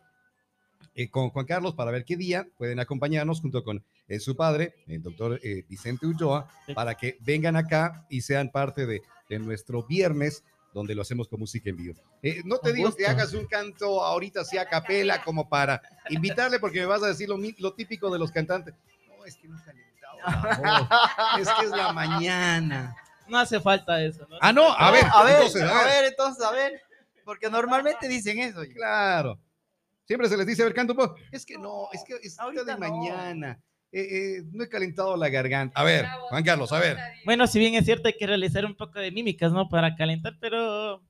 eh, 0.94 1.10
con 1.10 1.30
Juan 1.30 1.46
Carlos 1.46 1.74
para 1.74 1.90
ver 1.90 2.04
qué 2.04 2.16
día 2.16 2.48
pueden 2.56 2.78
acompañarnos 2.78 3.40
junto 3.40 3.64
con 3.64 3.84
eh, 4.06 4.20
su 4.20 4.36
padre, 4.36 4.74
el 4.86 5.02
doctor 5.02 5.40
eh, 5.42 5.64
Vicente 5.68 6.06
Ulloa, 6.06 6.48
para 6.74 6.94
que 6.94 7.18
vengan 7.20 7.56
acá 7.56 8.06
y 8.08 8.20
sean 8.20 8.50
parte 8.50 8.86
de, 8.86 9.02
de 9.28 9.38
nuestro 9.38 9.82
viernes 9.82 10.44
donde 10.72 10.94
lo 10.94 11.02
hacemos 11.02 11.28
con 11.28 11.40
música 11.40 11.70
en 11.70 11.76
vivo. 11.76 11.94
Eh, 12.22 12.42
no 12.44 12.58
te 12.58 12.72
digo 12.72 12.94
que 12.94 13.06
hagas 13.06 13.32
un 13.32 13.46
canto 13.46 14.02
ahorita 14.02 14.42
así 14.42 14.58
a 14.58 14.68
capela 14.68 15.22
como 15.22 15.48
para 15.48 15.82
invitarle 16.10 16.58
porque 16.58 16.80
me 16.80 16.86
vas 16.86 17.02
a 17.02 17.08
decir 17.08 17.28
lo, 17.28 17.72
típico 17.74 18.10
de 18.10 18.18
los 18.18 18.30
cantantes. 18.30 18.74
No, 19.08 19.24
es 19.24 19.36
que 19.36 19.48
no 19.48 19.58
he 19.58 19.64
calentado. 19.64 19.88
Es 21.40 21.48
que 21.48 21.66
es 21.66 21.70
la 21.70 21.92
mañana. 21.92 22.96
No 23.28 23.38
hace 23.38 23.60
falta 23.60 24.02
eso, 24.02 24.26
¿no? 24.28 24.36
Ah, 24.40 24.52
no, 24.52 24.72
a 24.72 24.90
ver, 24.90 25.04
a 25.12 25.22
ver, 25.22 25.34
entonces, 25.36 25.62
a 25.62 25.84
ver, 25.84 26.04
entonces, 26.06 26.44
a 26.44 26.50
ver. 26.52 26.80
Porque 27.24 27.50
normalmente 27.50 28.08
dicen 28.08 28.38
eso. 28.38 28.60
Claro. 28.74 29.38
Siempre 30.06 30.28
se 30.28 30.36
les 30.38 30.46
dice, 30.46 30.62
a 30.62 30.64
ver, 30.66 30.74
canta 30.74 30.94
un 30.94 30.98
poco. 30.98 31.16
Es 31.30 31.44
que 31.44 31.58
no, 31.58 31.88
es 31.92 32.02
que 32.04 32.14
es 32.22 32.38
Ahorita 32.38 32.64
de 32.64 32.72
no. 32.72 32.78
mañana. 32.78 33.60
Eh, 33.92 34.00
eh, 34.38 34.42
no 34.52 34.64
he 34.64 34.68
calentado 34.68 35.16
la 35.16 35.28
garganta. 35.28 35.78
A 35.78 35.84
ver, 35.84 36.06
Juan 36.30 36.42
Carlos, 36.44 36.72
a 36.72 36.78
ver. 36.78 36.96
Bueno, 37.24 37.46
si 37.46 37.58
bien 37.58 37.74
es 37.74 37.84
cierto, 37.84 38.08
hay 38.08 38.16
que 38.16 38.26
realizar 38.26 38.64
un 38.64 38.74
poco 38.76 38.98
de 38.98 39.10
mímicas, 39.10 39.52
¿no? 39.52 39.68
Para 39.68 39.94
calentar, 39.96 40.36
pero 40.40 41.02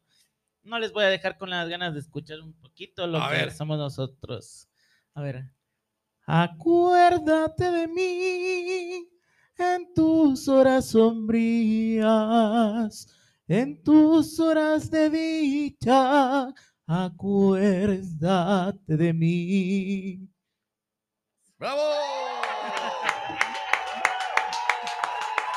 no 0.62 0.78
les 0.78 0.92
voy 0.92 1.04
a 1.04 1.08
dejar 1.08 1.38
con 1.38 1.50
las 1.50 1.68
ganas 1.68 1.94
de 1.94 2.00
escuchar 2.00 2.40
un 2.40 2.52
poquito 2.54 3.06
lo 3.06 3.22
A 3.22 3.30
que 3.30 3.36
ver. 3.36 3.52
somos 3.52 3.78
nosotros. 3.78 4.68
A 5.14 5.22
ver. 5.22 5.44
Acuérdate 6.26 7.70
de 7.70 7.88
mí 7.88 9.08
en 9.58 9.92
tus 9.92 10.48
horas 10.48 10.86
sombrías, 10.86 12.06
en 13.46 13.82
tus 13.82 14.38
horas 14.40 14.90
de 14.90 15.10
dicha. 15.10 16.54
Acuérdate 16.86 17.96
de 18.96 19.12
mí. 19.12 20.26
¡Bravo! 21.58 21.82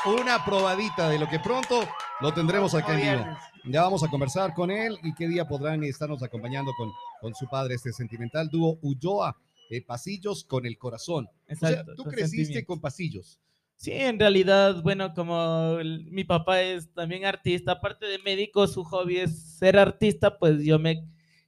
Una 0.04 0.44
probadita 0.44 1.08
de 1.08 1.18
lo 1.18 1.28
que 1.28 1.38
pronto 1.38 1.88
lo 2.20 2.34
tendremos 2.34 2.74
acá 2.74 2.98
en 2.98 3.18
vivo. 3.18 3.24
Ya 3.64 3.82
vamos 3.82 4.02
a 4.02 4.08
conversar 4.08 4.52
con 4.52 4.72
él 4.72 4.98
y 5.04 5.14
qué 5.14 5.28
día 5.28 5.46
podrán 5.46 5.84
estarnos 5.84 6.24
acompañando 6.24 6.72
con, 6.76 6.90
con 7.20 7.32
su 7.34 7.46
padre, 7.46 7.76
este 7.76 7.92
sentimental 7.92 8.48
dúo 8.48 8.80
Ulloa, 8.82 9.36
eh, 9.70 9.80
Pasillos 9.80 10.42
con 10.44 10.66
el 10.66 10.76
Corazón. 10.76 11.28
O 11.48 11.54
sea, 11.54 11.70
Exacto, 11.70 11.94
tú 11.94 12.04
creciste 12.04 12.64
con 12.64 12.80
Pasillos. 12.80 13.40
Sí, 13.76 13.90
en 13.92 14.18
realidad, 14.20 14.80
bueno, 14.82 15.12
como 15.12 15.78
el- 15.80 16.04
mi 16.10 16.22
papá 16.24 16.62
es 16.62 16.92
también 16.94 17.24
artista, 17.24 17.72
aparte 17.72 18.06
de 18.06 18.18
médico, 18.20 18.66
su 18.68 18.84
hobby 18.84 19.18
es 19.18 19.42
ser 19.58 19.76
artista, 19.76 20.38
pues 20.38 20.62
yo 20.64 20.78
me 20.78 21.04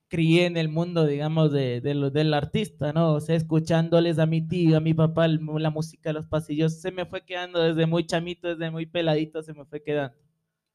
crié 0.09 0.47
en 0.47 0.57
el 0.57 0.69
mundo, 0.69 1.07
digamos, 1.07 1.53
de, 1.53 1.81
de 1.81 1.95
lo- 1.95 2.11
del 2.11 2.35
artista, 2.35 2.93
¿no? 2.93 3.15
O 3.15 3.21
sea, 3.21 3.37
escuchándoles 3.37 4.19
a 4.19 4.27
mi 4.27 4.47
tío, 4.47 4.77
a 4.77 4.81
mi 4.81 4.95
papá, 4.95 5.27
el 5.27 5.41
la 5.59 5.71
música 5.71 6.11
de 6.11 6.15
los 6.15 6.27
pasillos, 6.27 6.81
se 6.81 6.91
me 6.91 7.07
fue 7.07 7.25
quedando 7.25 7.61
desde 7.63 7.87
muy 7.87 8.05
chamito, 8.05 8.49
desde 8.49 8.71
muy 8.71 8.87
peladito, 8.87 9.43
se 9.43 9.55
me 9.55 9.65
fue 9.65 9.83
quedando. 9.83 10.17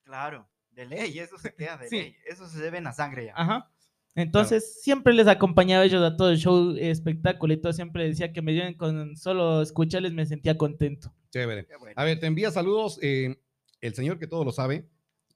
Claro, 0.04 0.48
de 0.72 0.86
ley, 0.86 1.20
eso 1.20 1.38
se 1.38 1.54
queda 1.54 1.78
de 1.78 1.90
Sí. 1.90 1.96
ley. 1.98 2.16
Eso 2.26 2.48
se 2.48 2.60
debe 2.62 2.78
en 2.78 2.86
la 2.86 2.94
sangre 2.94 3.26
ya. 3.26 3.34
Ajá. 3.36 3.70
Entonces, 4.16 4.82
siempre 4.82 5.14
les 5.14 5.28
acompañaba 5.28 5.84
a 5.84 5.86
ellos 5.86 6.02
a 6.04 6.16
todo 6.18 6.32
el 6.32 6.38
show, 6.38 6.76
espectáculo 6.78 7.54
y 7.54 7.58
todo, 7.62 7.72
siempre 7.74 8.06
decía 8.08 8.34
que 8.34 8.42
me 8.42 8.54
lleven 8.54 8.74
con 8.76 9.16
solo 9.18 9.62
escucharles, 9.62 10.14
me 10.14 10.26
sentía 10.26 10.58
contento. 10.58 11.14
Chévere. 11.32 11.68
Bueno. 11.80 11.94
A 11.98 12.04
ver, 12.06 12.20
te 12.20 12.26
envía 12.28 12.52
saludos. 12.52 13.00
eh, 13.02 13.36
el 13.82 13.94
señor 13.96 14.20
que 14.20 14.28
todo 14.28 14.44
lo 14.44 14.52
sabe, 14.52 14.90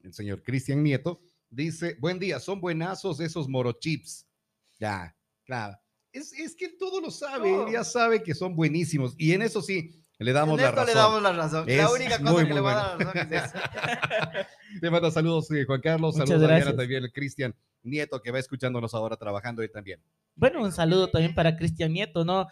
el 0.03 0.13
señor 0.13 0.43
Cristian 0.43 0.83
Nieto, 0.83 1.21
dice: 1.49 1.95
Buen 1.99 2.19
día, 2.19 2.39
son 2.39 2.59
buenazos 2.59 3.19
esos 3.19 3.47
morochips. 3.47 4.25
Ya, 4.79 5.15
claro. 5.45 5.77
Es, 6.11 6.33
es 6.33 6.55
que 6.55 6.65
él 6.65 6.75
todo 6.77 6.99
lo 7.01 7.09
sabe, 7.09 7.49
él 7.49 7.55
Todo. 7.55 7.71
ya 7.71 7.83
sabe 7.83 8.21
que 8.21 8.35
son 8.35 8.55
buenísimos. 8.55 9.15
Y 9.17 9.31
en 9.33 9.41
eso 9.41 9.61
sí, 9.61 9.91
le 10.19 10.31
damos 10.31 10.59
En 10.59 10.63
la 10.65 10.69
esto 10.69 10.81
razón. 10.81 10.93
le 10.93 10.99
damos 11.01 11.21
la 11.23 11.31
razón. 11.33 11.69
Es 11.69 11.77
la 11.77 11.91
única 11.91 12.19
cosa 12.19 12.31
muy, 12.31 12.41
que 12.43 12.47
muy 12.49 12.55
le 12.55 12.61
va 12.61 12.71
a 12.93 12.95
bueno. 12.95 13.11
dar 13.11 13.15
la 13.15 13.23
razón 13.23 13.33
es 13.33 13.43
esa. 13.45 14.47
Te 14.81 14.89
manda 14.91 15.11
saludos, 15.11 15.49
eh, 15.51 15.65
Juan 15.65 15.81
Carlos. 15.81 16.15
Muchas 16.15 16.29
saludos 16.29 16.43
a 16.43 16.47
Diana 16.47 16.65
gracias. 16.65 16.77
también, 16.77 17.03
el 17.03 17.11
Cristian 17.13 17.55
Nieto, 17.83 18.21
que 18.21 18.31
va 18.31 18.39
escuchándonos 18.39 18.93
ahora 18.93 19.15
trabajando 19.15 19.61
él 19.63 19.71
también. 19.71 19.99
Bueno, 20.35 20.61
un 20.63 20.71
saludo 20.71 21.09
también 21.09 21.33
para 21.33 21.55
Cristian 21.55 21.91
Nieto, 21.93 22.23
¿no? 22.25 22.47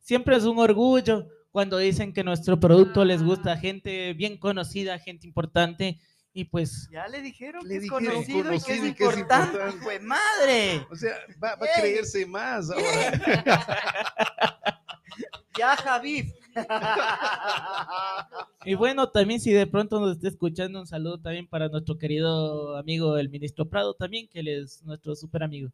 Siempre 0.00 0.36
es 0.36 0.44
un 0.44 0.58
orgullo 0.58 1.28
cuando 1.54 1.78
dicen 1.78 2.12
que 2.12 2.24
nuestro 2.24 2.58
producto 2.58 3.04
les 3.04 3.22
gusta 3.22 3.52
a 3.52 3.56
gente 3.56 4.12
bien 4.14 4.36
conocida, 4.38 4.98
gente 4.98 5.24
importante, 5.24 6.00
y 6.32 6.46
pues 6.46 6.88
Ya 6.90 7.06
le 7.06 7.22
dijeron 7.22 7.62
Le 7.62 7.68
que 7.68 7.76
es 7.76 7.82
dijeron 7.82 8.04
conocido, 8.06 8.40
y 8.40 8.42
que 8.42 8.56
es 8.56 8.64
conocido 8.64 8.86
y 8.88 8.94
que 8.94 9.04
es 9.04 9.16
importante. 9.16 9.52
importante. 9.54 9.76
¡Hijo 9.78 9.90
de 9.90 10.00
madre! 10.00 10.86
O 10.90 10.96
sea, 10.96 11.12
va, 11.40 11.54
va 11.54 11.64
a 11.64 11.80
creerse 11.80 12.26
más 12.26 12.68
ahora. 12.72 12.82
Ya, 15.56 15.76
Javif. 15.76 16.32
Y 18.64 18.74
bueno, 18.74 19.08
también 19.10 19.38
si 19.38 19.52
de 19.52 19.68
pronto 19.68 20.00
nos 20.00 20.16
está 20.16 20.26
escuchando, 20.26 20.80
un 20.80 20.88
saludo 20.88 21.20
también 21.20 21.46
para 21.46 21.68
nuestro 21.68 21.98
querido 21.98 22.76
amigo 22.76 23.16
el 23.16 23.28
ministro 23.28 23.68
Prado 23.68 23.94
también, 23.94 24.26
que 24.26 24.40
él 24.40 24.48
es 24.48 24.82
nuestro 24.82 25.14
súper 25.14 25.44
amigo. 25.44 25.70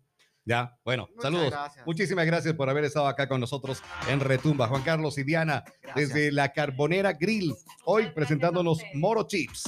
Ya, 0.50 0.76
bueno, 0.84 1.06
Muchas 1.10 1.22
saludos. 1.22 1.50
gracias. 1.52 1.86
Muchísimas 1.86 2.26
gracias 2.26 2.54
por 2.54 2.68
haber 2.68 2.82
estado 2.82 3.06
acá 3.06 3.28
con 3.28 3.38
nosotros 3.40 3.84
en 4.08 4.18
Retumba. 4.18 4.66
Juan 4.66 4.82
Carlos 4.82 5.16
y 5.18 5.22
Diana, 5.22 5.62
Gracias. 5.80 6.08
desde 6.08 6.32
la 6.32 6.52
Carbonera 6.52 7.12
Grill, 7.12 7.54
hoy 7.84 8.10
presentándonos 8.12 8.80
Moro 8.94 9.22
Chips. 9.28 9.62